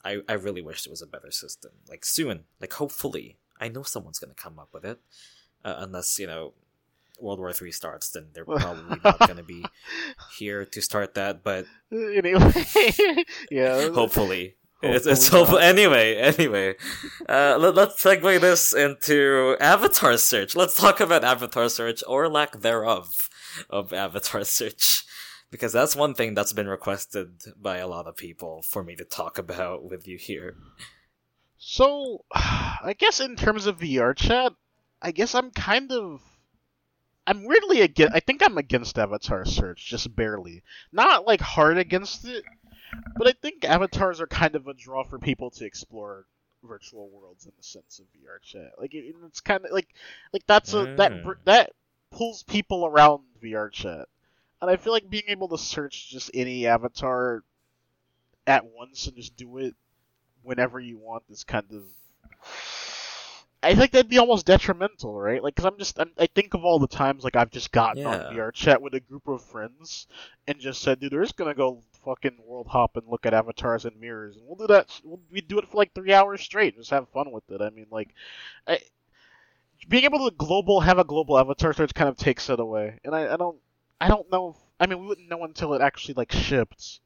[0.05, 1.73] I, I really wish there was a better system.
[1.89, 5.01] Like soon, like hopefully, I know someone's gonna come up with it.
[5.65, 6.55] Uh, unless you know,
[7.21, 9.65] World War Three starts, then they're probably not gonna be
[10.39, 11.43] here to start that.
[11.43, 12.53] But anyway,
[13.51, 13.91] yeah.
[13.91, 14.57] hopefully.
[14.83, 15.81] It's, it's Hopefully hopeful.
[15.81, 16.75] Anyway, anyway,
[17.29, 20.55] uh, let, let's segue this into avatar search.
[20.55, 23.31] Let's talk about avatar search or lack thereof
[23.71, 25.05] of avatar search,
[25.57, 29.05] because that's one thing that's been requested by a lot of people for me to
[29.05, 30.57] talk about with you here.
[31.59, 34.53] So, I guess in terms of VR chat,
[35.01, 36.21] I guess I'm kind of.
[37.27, 38.15] I'm weirdly against.
[38.15, 40.63] I think I'm against Avatar Search, just barely.
[40.93, 42.45] Not like hard against it,
[43.17, 46.27] but I think avatars are kind of a draw for people to explore
[46.63, 48.73] virtual worlds in the sense of VR chat.
[48.79, 49.89] Like it, it's kind of like
[50.33, 51.25] like that's a that Mm.
[51.25, 51.73] br- that
[52.13, 54.07] pulls people around VR chat,
[54.61, 57.43] and I feel like being able to search just any avatar
[58.47, 59.75] at once and just do it
[60.43, 61.83] whenever you want is kind of.
[63.63, 65.43] I think that'd be almost detrimental, right?
[65.43, 68.03] Like, cause I'm just, I'm, I think of all the times like I've just gotten
[68.03, 68.29] Yeah.
[68.29, 70.07] on VR chat with a group of friends
[70.47, 73.85] and just said, "Dude, we're just gonna go fucking world hop and look at avatars
[73.85, 75.01] and mirrors, and we'll do that.
[75.03, 77.61] We'll, we do it for like three hours straight, and just have fun with it."
[77.61, 78.11] I mean, like,
[78.69, 78.79] I,
[79.89, 83.17] being able to global have a global avatar search kind of takes it away, and
[83.17, 83.59] I, I don't,
[84.01, 84.51] I don't know.
[84.51, 87.01] If, I mean, we wouldn't know until it actually like shipped,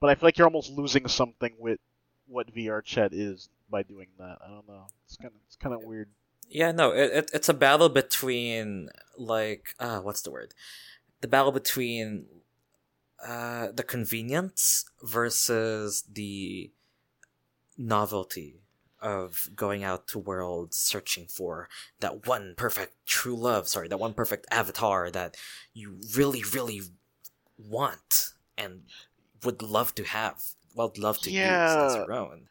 [0.00, 1.78] but I feel like you're almost losing something with
[2.26, 4.38] what VR chat is by doing that.
[4.44, 4.86] I don't know.
[5.06, 6.08] It's kind of it's kind of weird.
[6.48, 10.54] Yeah, no, it, it it's a battle between like ah, what's the word?
[11.20, 12.26] The battle between
[13.24, 16.70] uh the convenience versus the
[17.78, 18.61] novelty
[19.02, 21.68] of going out to worlds searching for
[22.00, 25.36] that one perfect true love, sorry, that one perfect avatar that
[25.74, 26.82] you really really
[27.58, 28.84] want and
[29.44, 30.42] would love to have,
[30.74, 31.96] would love to use as Yeah.
[31.96, 32.48] your own.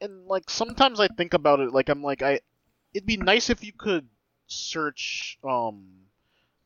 [0.00, 2.40] and like sometimes I think about it, like I'm like I,
[2.94, 4.08] it'd be nice if you could
[4.46, 5.99] search um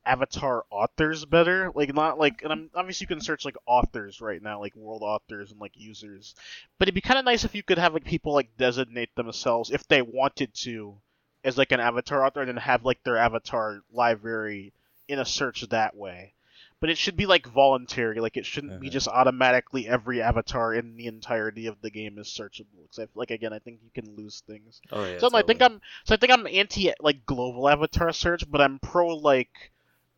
[0.05, 4.41] avatar authors better like not like and i'm obviously you can search like authors right
[4.41, 6.35] now like world authors and like users
[6.77, 9.71] but it'd be kind of nice if you could have like people like designate themselves
[9.71, 10.95] if they wanted to
[11.43, 14.73] as like an avatar author and then have like their avatar library
[15.07, 16.33] in a search that way
[16.79, 18.91] but it should be like voluntary like it shouldn't be Mhm.
[18.91, 23.31] just automatically every avatar in the entirety of the game is searchable because I, like
[23.31, 25.19] again i think you can lose things Oh yeah.
[25.19, 25.61] so I think.
[25.61, 29.71] I'm so I think I'm anti like global avatar search, but I'm pro like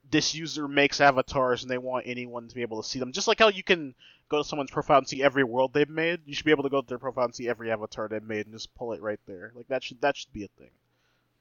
[0.10, 3.12] this user makes avatars and they want anyone to be able to see them.
[3.12, 3.94] Just like how you can
[4.30, 6.70] go to someone's profile and see every world they've made, you should be able to
[6.70, 9.20] go to their profile and see every avatar they've made and just pull it right
[9.26, 9.52] there.
[9.56, 10.72] Like that should that should be a thing.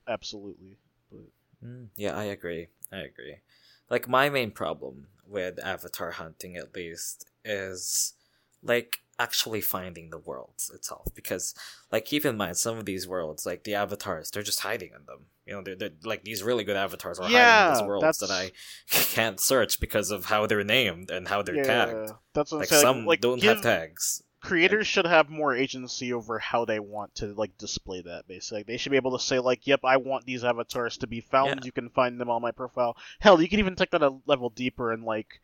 [0.09, 0.77] Absolutely.
[1.64, 2.69] Mm, yeah, I agree.
[2.93, 3.37] I agree.
[3.91, 8.14] Like my main problem with avatar hunting, at least, is
[8.62, 11.09] like actually finding the worlds itself.
[11.14, 11.55] Because,
[11.91, 15.05] like, keep in mind, some of these worlds, like the avatars, they're just hiding in
[15.07, 15.27] them.
[15.47, 18.19] You know, they're, they're like these really good avatars are hiding in these worlds that's-
[18.19, 18.51] that I
[19.14, 22.11] can't search because of how they're named and how they're tagged.
[22.35, 22.83] That's what Like I'm saying.
[22.83, 24.23] some like, don't give, have tags.
[24.41, 28.67] creators should have more agency over how they want to like display that basically like,
[28.67, 31.49] they should be able to say like yep i want these avatars to be found
[31.61, 31.64] Yeah.
[31.64, 34.51] you can find them on my profile hell you can even take that a level
[34.51, 35.41] deeper and like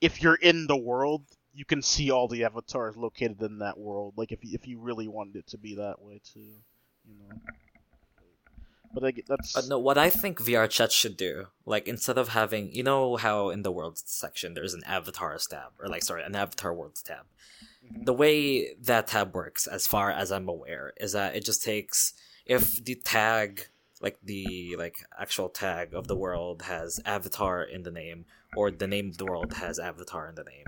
[0.00, 1.22] if you're in the world
[1.54, 5.08] you can see all the avatars located in that world like if, if you really
[5.08, 6.40] wanted it to be that way too
[7.06, 7.36] you know
[8.94, 12.28] but like, that's But no, what I think VR chat should do, like instead of
[12.28, 16.22] having, you know how in the worlds section there's an avatars tab, or like sorry,
[16.22, 17.26] an avatar worlds tab.
[17.84, 18.04] Mhm.
[18.04, 22.14] The way that tab works, as far as I'm aware, is that it just takes
[22.46, 23.66] if the tag,
[24.00, 28.26] like the like actual tag of the world has avatar in the name,
[28.56, 30.66] or the name of the world has avatar in the name,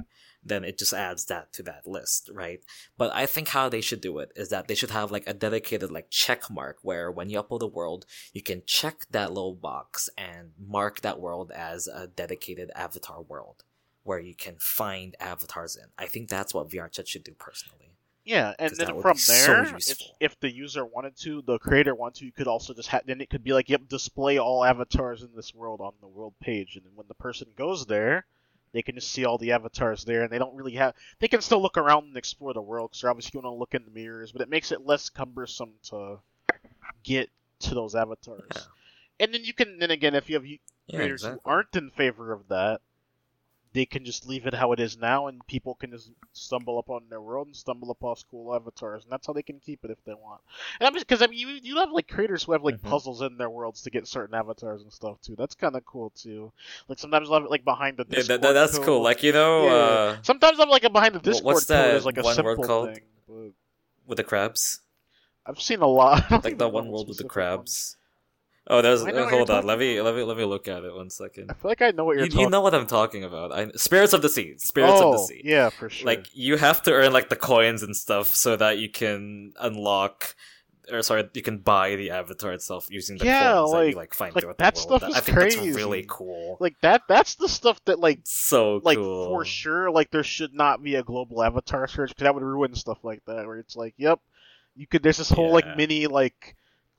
[0.48, 2.60] then it just adds that to that list, right?
[2.96, 5.34] But I think how they should do it is that they should have like a
[5.34, 9.54] dedicated like check mark where when you upload a world, you can check that little
[9.54, 13.64] box and mark that world as a dedicated avatar world
[14.04, 15.86] where you can find avatars in.
[15.98, 17.90] I think that's what VR chat should do personally.
[18.24, 21.94] Yeah, and then from be so there, if, if the user wanted to, the creator
[21.94, 23.02] wanted to, you could also just have.
[23.06, 26.34] Then it could be like, yep, display all avatars in this world on the world
[26.40, 28.26] page, and then when the person goes there,
[28.76, 30.94] they can just see all the avatars there, and they don't really have.
[31.18, 33.74] They can still look around and explore the world because they're obviously going to look
[33.74, 36.18] in the mirrors, but it makes it less cumbersome to
[37.02, 38.48] get to those avatars.
[38.54, 38.60] Yeah.
[39.18, 41.40] And then you can, then again, if you have u- Yeah, creators exactly.
[41.44, 42.80] who aren't in favor of that,
[43.76, 47.02] they can just leave it how it is now, and people can just stumble upon
[47.10, 50.02] their world and stumble upon cool avatars, and that's how they can keep it if
[50.06, 50.40] they want.
[50.80, 52.88] And I'm just because I mean, you you have like creators who have like Mhm.
[52.90, 55.36] puzzles in their worlds to get certain avatars and stuff too.
[55.36, 56.52] That's kind of cool too.
[56.88, 58.86] Like sometimes I'll have it like behind the Yeah, that, that- that's code.
[58.86, 59.02] cool.
[59.02, 59.70] Like you know, Yeah.
[59.70, 62.22] uh, sometimes I'm like a behind the Wh- Discord what's code that is like a
[62.22, 62.94] one simple word called?
[62.94, 63.04] thing.
[63.28, 63.52] But
[64.06, 64.80] with the crabs,
[65.44, 66.24] I've seen a lot.
[66.30, 67.96] Like even the one world with the crabs.
[67.98, 68.05] one.
[68.66, 68.78] Crabs.
[68.78, 69.02] Oh, there's.
[69.04, 69.62] I know uh, hold on.
[69.62, 70.06] talking Let me about.
[70.06, 71.50] let me let me look at it one second.
[71.50, 72.44] I feel like I know what you're You, talking.
[72.44, 73.52] you know what I'm talking about.
[73.52, 74.54] I, Spirits of the Sea.
[74.58, 75.42] Spirits oh, of the Sea.
[75.44, 76.06] yeah, for sure.
[76.06, 80.34] Like you have to earn like the coins and stuff so that you can unlock
[80.92, 83.96] or sorry, you can buy the avatar itself using the Yeah, coins that you like-
[83.96, 85.10] like find like, throughout that the stuff world.
[85.14, 86.56] is I think that's really cool.
[86.60, 87.02] like that.
[87.08, 89.26] That's the stuff that like so like cool.
[89.26, 92.74] for sure like there should not be a global avatar search because that would ruin
[92.76, 94.20] stuff like that where it's like yep
[94.76, 95.52] you could there's this whole Yeah.
[95.54, 96.54] like mini like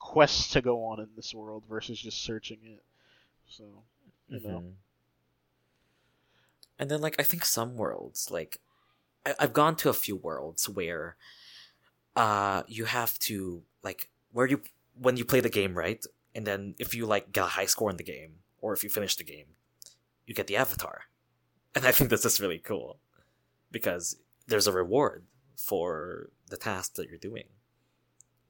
[0.08, 2.82] quest to go on in this world versus just searching it.
[3.48, 3.64] So
[4.28, 4.60] you know.
[4.60, 4.74] Mhm.
[6.78, 8.60] And then like I think some worlds like
[9.26, 11.16] I- I've gone to a few worlds where
[12.16, 14.62] uh you have to like where you
[14.94, 16.04] when you play the game right?
[16.34, 18.90] And then if you like get a high score in the game or if you
[18.90, 19.48] finish the game
[20.26, 21.02] you get the avatar.
[21.74, 23.00] And I think this is really cool
[23.70, 27.48] because there's a reward for the task that you're doing.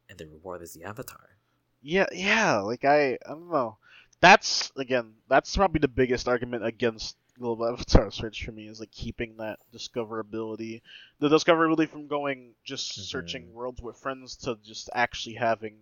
[0.09, 1.38] And the reward is the avatar
[1.83, 3.77] yeah yeah like i i don't know
[4.21, 8.91] that's again that's probably the biggest argument against global avatar search for me is like
[8.91, 10.83] keeping that discoverability
[11.21, 13.03] the discoverability from going just Mhm.
[13.11, 15.77] searching worlds with friends to just actually having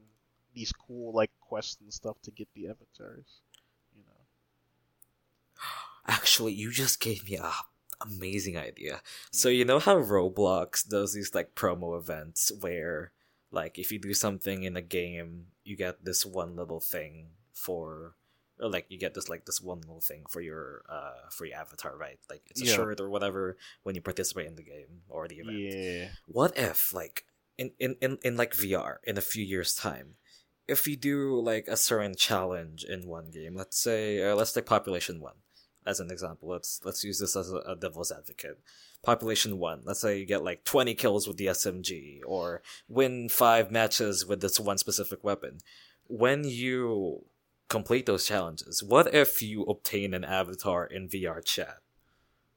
[0.55, 3.41] these cool like quests and stuff to get the avatars
[3.97, 4.27] you know
[6.07, 7.53] Actually, you just gave me a
[8.01, 9.01] amazing idea.
[9.31, 13.13] So you know how Roblox does these like promo events where
[13.57, 15.31] like if you do something in a game,
[15.65, 17.13] you get this one little thing
[17.65, 18.15] for
[18.61, 21.57] or like you get this like this one little thing for your uh for your
[21.59, 22.19] avatar, right?
[22.33, 22.77] Like it's a Yeah.
[22.77, 25.59] shirt or whatever when you participate in the game or the event.
[25.59, 26.09] Yeah.
[26.39, 27.25] What if like
[27.59, 30.09] in, in, in, in like VR in a few years time,
[30.69, 34.67] if you do like a certain challenge in one game, let's say uh, let's take
[34.67, 35.39] population one
[35.87, 36.49] as an example.
[36.49, 38.59] Let's let's use this as a, a devil's advocate.
[39.07, 39.83] Population one.
[39.85, 44.41] Let's say you get like 20 kills with the SMG, or win five matches with
[44.41, 45.59] this one specific weapon.
[46.09, 47.25] When you
[47.69, 51.79] complete those challenges, what if you obtain an avatar in VR chat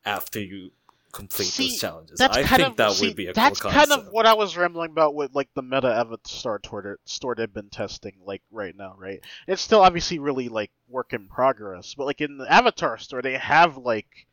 [0.03, 0.71] after you
[1.11, 2.17] complete See, those challenges?
[2.17, 4.25] That's I kind think of, that see, would be a that's cool kind of what
[4.25, 6.59] I was rambling about with like the meta avatar
[7.05, 9.23] store they've been testing like right now, right?
[9.47, 13.37] It's still obviously really like work in progress, but like in the avatar store they
[13.37, 14.27] have like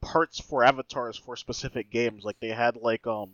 [0.00, 2.24] parts for avatars for specific games.
[2.24, 3.30] Like they had like um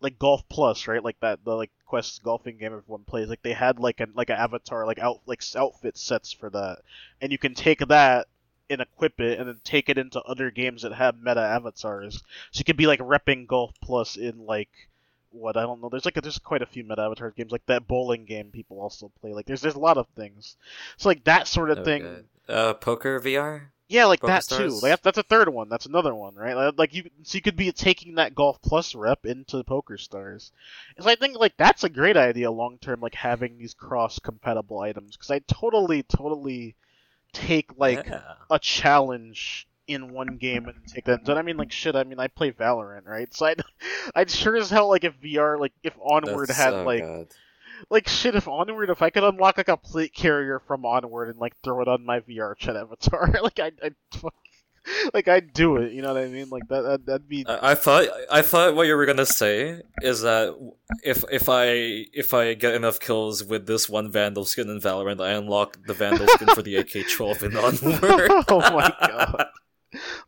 [0.00, 1.04] like Golf Plus, right?
[1.04, 3.28] Like that the like Quest golfing game everyone plays.
[3.28, 6.78] Like they had like an like an avatar like out like outfit sets for that,
[7.20, 8.28] and you can take that
[8.68, 12.22] and equip it, and then take it into other games that have meta avatars.
[12.52, 14.70] So you could be like repping Golf Plus in like
[15.32, 15.88] what I don't know.
[15.88, 18.80] There's like a, there's quite a few meta avatar games like that bowling game people
[18.80, 19.32] also play.
[19.32, 20.56] Like there's there's a lot of things.
[20.96, 22.24] So like that sort of thing.
[22.48, 23.62] Uh, poker VR.
[23.90, 24.78] Yeah, like that too.
[24.80, 25.68] Like, that's a third one.
[25.68, 26.54] That's another one, right?
[26.76, 30.52] Like- you, so you could be taking that Golf Plus rep into Poker Stars.
[30.96, 34.20] And so I think like that's a great idea long term, like having these cross
[34.20, 35.16] compatible items.
[35.16, 36.76] Because I totally, totally
[37.32, 38.34] take like yeah.
[38.48, 41.28] a challenge in one game and take that.
[41.28, 41.96] And I mean, like shit.
[41.96, 43.32] I mean, I play Valorant, right?
[43.34, 43.62] So I'd,
[44.14, 47.02] I'd sure as hell like if VR, like if Onward That's had like.
[47.88, 51.38] Like shit if onward if i could unlock like a plate carrier from onward and
[51.38, 53.90] like throw it on my vr chat avatar like i i
[55.12, 57.72] like i'd do it you know what i mean like that that'd, that'd be I
[57.72, 60.56] I thought I thought what you were gonna say is that
[61.04, 65.20] if if I if I get enough kills with this one Vandal skin in Valorant,
[65.20, 68.44] I unlock the Vandal skin for the AK-12 in Onward.
[68.48, 69.46] oh my god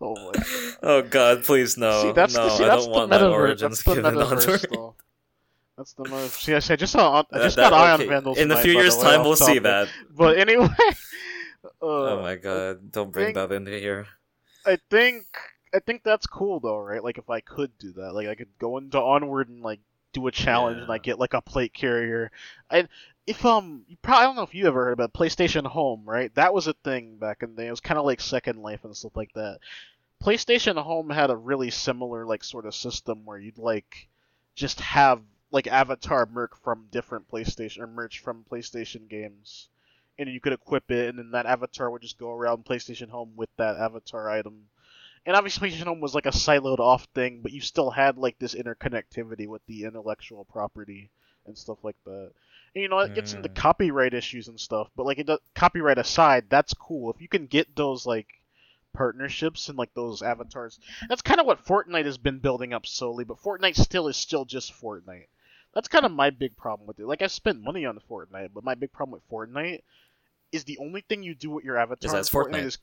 [0.00, 0.44] oh my god
[0.82, 2.03] oh god, please no.
[2.03, 4.18] see that's no, the see, I don't the want that metaverse origin that's skin in
[4.18, 4.91] Onward.
[5.77, 6.31] Though that's the move.
[6.33, 7.25] See, I just saw.
[7.33, 8.39] I just That- got eye on okay, Vandals.
[8.39, 9.89] In a few years' way, time, we'll see that.
[10.11, 10.68] But anyway,
[11.64, 14.07] uh, Oh my god, don't bring think- that into here.
[14.64, 15.25] I think
[15.75, 17.03] I think that's cool though, right?
[17.03, 19.81] Like if I could do that, like I could go into Onward and like
[20.12, 20.99] do a challenge and I Yeah.
[21.03, 22.31] get like a plate carrier.
[22.70, 22.89] And
[23.27, 26.33] if um, you probably I don't know if you ever heard about PlayStation Home, right?
[26.35, 27.68] That was a thing back in the day.
[27.68, 29.59] It was kind of like Second Life and stuff like that.
[30.23, 34.07] PlayStation Home had a really similar like sort of system where you'd like
[34.55, 35.20] just have
[35.53, 39.68] like avatar merc from different PlayStation or merch from PlayStation games.
[40.18, 43.32] And you could equip it, and then that avatar would just go around PlayStation Home
[43.36, 44.68] with that avatar item.
[45.24, 48.38] And obviously, PlayStation Home was like a siloed off thing, but you still had like
[48.38, 51.11] this interconnectivity with the intellectual property
[51.46, 52.32] and stuff like that.
[52.74, 53.55] And you know, it gets into Mm.
[53.55, 57.46] copyright issues and stuff, but like it does, copyright aside, that's cool if you can
[57.46, 58.40] get those like
[58.92, 60.78] partnerships and like those avatars.
[61.09, 64.44] That's kind of what Fortnite has been building up slowly, but Fortnite still is still
[64.44, 65.26] just Fortnite.
[65.75, 67.07] That's kind of my big problem with it.
[67.07, 69.81] Like I spent money on Fortnite, but my big problem with Fortnite
[70.53, 72.64] is the only thing you do with your avatar that in it's Fortnite.
[72.64, 72.79] is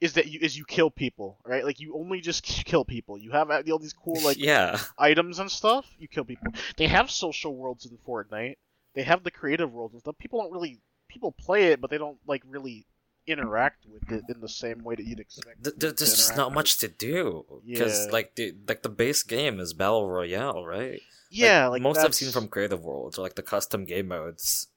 [0.00, 1.64] is that you is you kill people, right?
[1.64, 3.18] Like you only just kill people.
[3.18, 5.86] You have all these cool like yeah, items and stuff.
[5.98, 6.52] You kill people.
[6.76, 8.56] They have social worlds in Fortnite.
[8.94, 10.16] They have the creative worlds and stuff.
[10.18, 12.86] People don't really people play it, but they don't like really
[13.26, 15.62] interact with it in the same way that you'd expect.
[15.62, 18.12] Th- th- there's just not with much to do because Yeah.
[18.12, 21.00] like the like the base game is battle royale, right?
[21.30, 24.68] Yeah, like, most I've seen from creative worlds or like the custom game modes.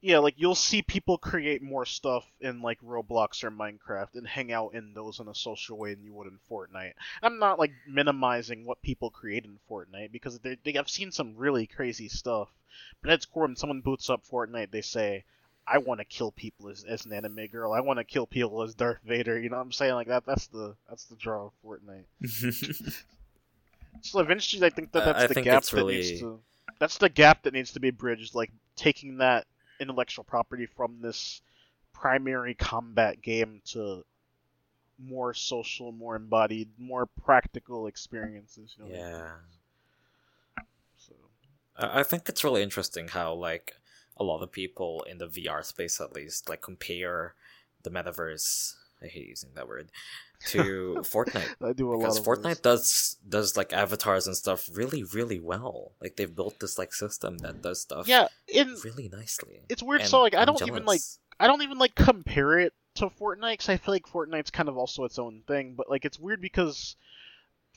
[0.00, 4.52] Yeah, like you'll see people create more stuff in like Roblox or Minecraft and hang
[4.52, 6.92] out in those in a social way than you would in Fortnite.
[7.22, 11.34] I'm not like minimizing what people create in Fortnite because they, they I've seen some
[11.36, 12.48] really crazy stuff.
[13.02, 15.24] But at its core, when someone boots up Fortnite, they say,
[15.66, 17.72] "I want to kill people as, as an anime girl.
[17.72, 19.94] I want to kill people as Darth Vader." You know what I'm saying?
[19.94, 20.26] Like that.
[20.26, 22.04] That's the that's the draw of Fortnite.
[24.02, 26.40] So eventually, I think that that's I the gap that really- needs to.
[26.78, 28.34] That's the gap that needs to be bridged.
[28.34, 29.46] Like taking that
[29.80, 31.40] intellectual property from this
[31.92, 34.04] primary combat game to
[34.98, 38.76] more social, more embodied, more practical experiences.
[38.78, 38.94] You know?
[38.94, 39.30] yeah,
[40.96, 41.14] So
[41.76, 43.74] I think it's really interesting how like
[44.16, 47.34] a lot of people in the VR space, at least, like compare
[47.82, 48.74] the metaverse.
[49.06, 49.90] I hate using that word
[50.48, 51.54] to Fortnite.
[51.62, 55.40] I do a because lot of Fortnite does does like avatars and stuff really really
[55.40, 55.92] well.
[56.00, 59.60] Like they've built this like system that does stuff Yeah, in really nicely.
[59.68, 60.02] it's weird.
[60.02, 61.00] And so like I I'm don't even like.
[61.38, 64.78] I don't even like compare it to Fortnite because I feel like Fortnite's kind of
[64.78, 65.74] also its own thing.
[65.76, 66.96] But like it's weird because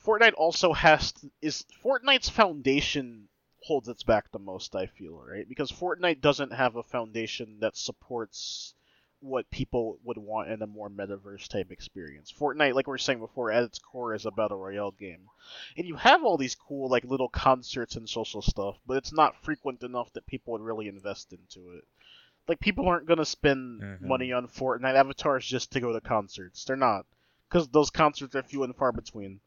[0.04, 3.28] Fortnite also has to, is Fortnite's foundation
[3.62, 4.74] holds its back the most.
[4.74, 8.74] I feel right because Fortnite doesn't have a foundation that supports
[9.20, 12.32] what people would want in a more metaverse type experience.
[12.32, 15.28] Fortnite, like we were saying before, at its core is a battle royale game,
[15.76, 19.36] and you have all these cool like little concerts and social stuff, but it's not
[19.44, 21.84] frequent enough that people would really invest into it
[22.48, 24.00] like people aren't gonna spend Mhm.
[24.00, 26.64] money on Fortnite avatars just to go to concerts.
[26.64, 27.06] They're not,
[27.48, 29.38] because those concerts are few and far between.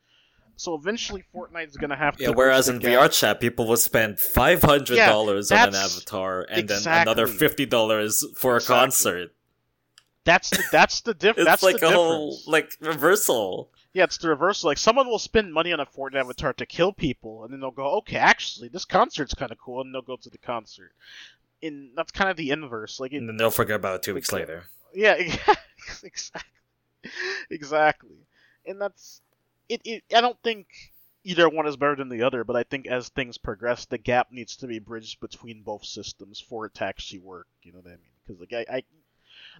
[0.56, 2.24] So eventually, Fortnite's gonna have to.
[2.24, 2.80] Yeah, whereas in.
[2.80, 7.66] VR chat, people will spend five hundred dollars on an avatar and then another fifty
[7.66, 8.76] dollars for a Exactly.
[8.82, 9.36] concert.
[10.26, 11.38] That's the that's the diff.
[11.38, 11.94] It's that's like the a difference.
[11.94, 13.72] whole like reversal.
[13.94, 14.70] Yeah, it's the reversal.
[14.70, 17.72] Like someone will spend money on a Fortnite avatar to kill people, and then they'll
[17.72, 20.94] go, "Okay, actually, this concert's kind of cool," and they'll go to the concert.
[21.62, 23.00] And that's kind of the inverse.
[23.00, 24.66] Like, it, And then they'll forget about it two weeks later.
[24.94, 25.14] yeah,
[26.04, 26.42] exactly,
[27.50, 28.18] exactly.
[28.66, 29.22] And that's
[29.70, 30.04] it, it.
[30.16, 30.68] I don't think
[31.24, 34.32] either one is better than the other, but I think as things progress, the gap
[34.32, 37.48] needs to be bridged between both systems for it to actually work.
[37.62, 38.12] You know what I mean?
[38.26, 38.84] Because like I, I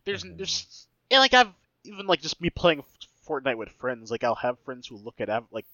[0.06, 0.38] there's Mhm.
[0.38, 2.84] there's and like I've even like just me playing
[3.28, 4.12] Fortnite with friends.
[4.12, 5.66] Like I'll have friends who look at av- like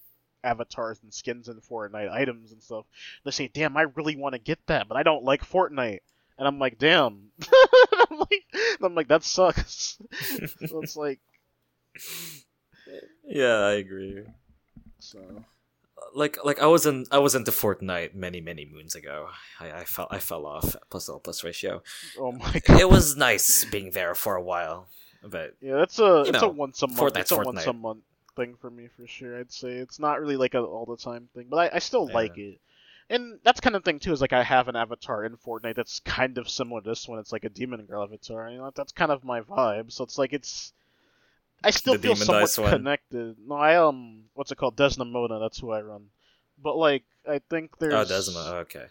[0.43, 2.85] avatars and skins and Fortnite items and stuff.
[3.25, 5.99] They say, "Damn, I really want to get that, but I don't like Fortnite."
[6.37, 7.31] And I'm like, "Damn."
[8.11, 8.45] I'm like,
[8.81, 9.97] I'm like, that sucks.
[10.67, 11.19] so it's like,
[13.27, 14.23] Yeah, I agree.
[14.99, 15.19] so
[16.13, 19.29] Like like I was in I was into Fortnite many many moons ago.
[19.59, 21.81] I, I fell I fell off plus L plus ratio.
[22.17, 22.79] oh my god.
[22.81, 24.87] It was nice being there for a while,
[25.23, 26.99] but Yeah, that's a it's know, a once a month.
[26.99, 28.03] Fortnite's it's a once a month
[28.35, 29.39] thing for me for sure.
[29.39, 32.07] I'd say it's not really like a all the time thing, but I, I still
[32.07, 32.15] Yeah.
[32.15, 32.59] like it.
[33.11, 34.11] And that's kind of thing too.
[34.11, 37.19] Is like I have an avatar in Fortnite that's kind of similar to this one.
[37.19, 38.49] It's like a demon girl avatar.
[38.51, 39.91] You know, that's kind of my vibe.
[39.91, 40.73] So it's like it's.
[41.63, 43.35] I still The feel somewhat connected.
[43.45, 44.77] No, I um, what's it called?
[44.77, 45.39] Desdemona.
[45.39, 46.07] That's who I run.
[46.61, 47.93] But like, I think there's.
[47.93, 48.47] oh, Desmond.
[48.47, 48.85] Okay.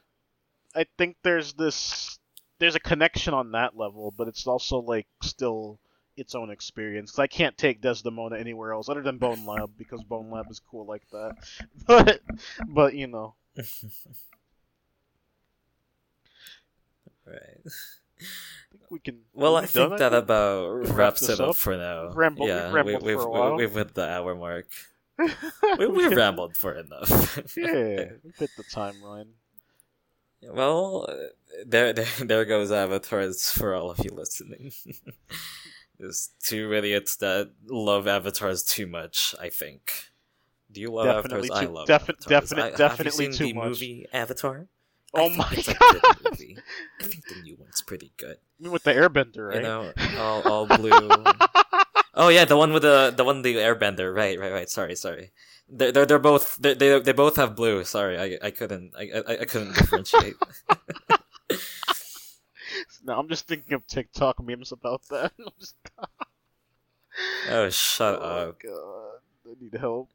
[0.74, 2.18] I think there's this
[2.58, 5.78] there's a connection on that level, but it's also like still
[6.16, 7.18] its own experience.
[7.18, 11.36] I can't take Desdemona anywhere else other than Bonelab because Bonelab is cool like that.
[11.86, 12.20] But
[12.66, 13.34] but you know,
[17.26, 17.60] right.
[18.20, 19.20] I think we can.
[19.32, 21.56] Well, are I think that about wraps it up up?
[21.56, 22.12] for now.
[22.14, 23.56] We've we've yeah, rambled we, for have a while.
[23.56, 24.66] we've hit the hour mark.
[25.78, 27.36] We, we rambled for enough.
[27.56, 29.28] yeah, we hit the timeline.
[30.42, 31.08] Well,
[31.66, 34.70] there, there, there goes avatars for all of you listening.
[35.98, 39.34] There's two idiots that love avatars too much.
[39.40, 39.92] I think.
[40.70, 41.58] Do you love Definitely avatars?
[41.58, 42.26] I too- love defi- avatars.
[42.26, 43.68] definite- I- definitely have you seen too the much.
[43.68, 44.68] movie Avatar?
[45.14, 45.74] Oh I think my it's a god!
[45.74, 46.58] good movie.
[47.00, 48.36] I think the new one's pretty good.
[48.58, 49.56] I mean, with the Airbender, right?
[49.56, 50.90] You know, all, all blue.
[52.14, 54.14] oh yeah, the one with the the one the airbender.
[54.14, 54.68] Right, right, right.
[54.70, 55.32] Sorry, sorry.
[55.68, 57.84] They're they're, they're both they they they both have blue.
[57.84, 60.36] Sorry, I I couldn't I I, I couldn't differentiate.
[63.04, 65.32] no, I'm just thinking of TikTok memes about that.
[65.58, 65.76] Just,
[67.48, 68.60] oh, shut oh up.
[68.62, 70.10] god, I need help.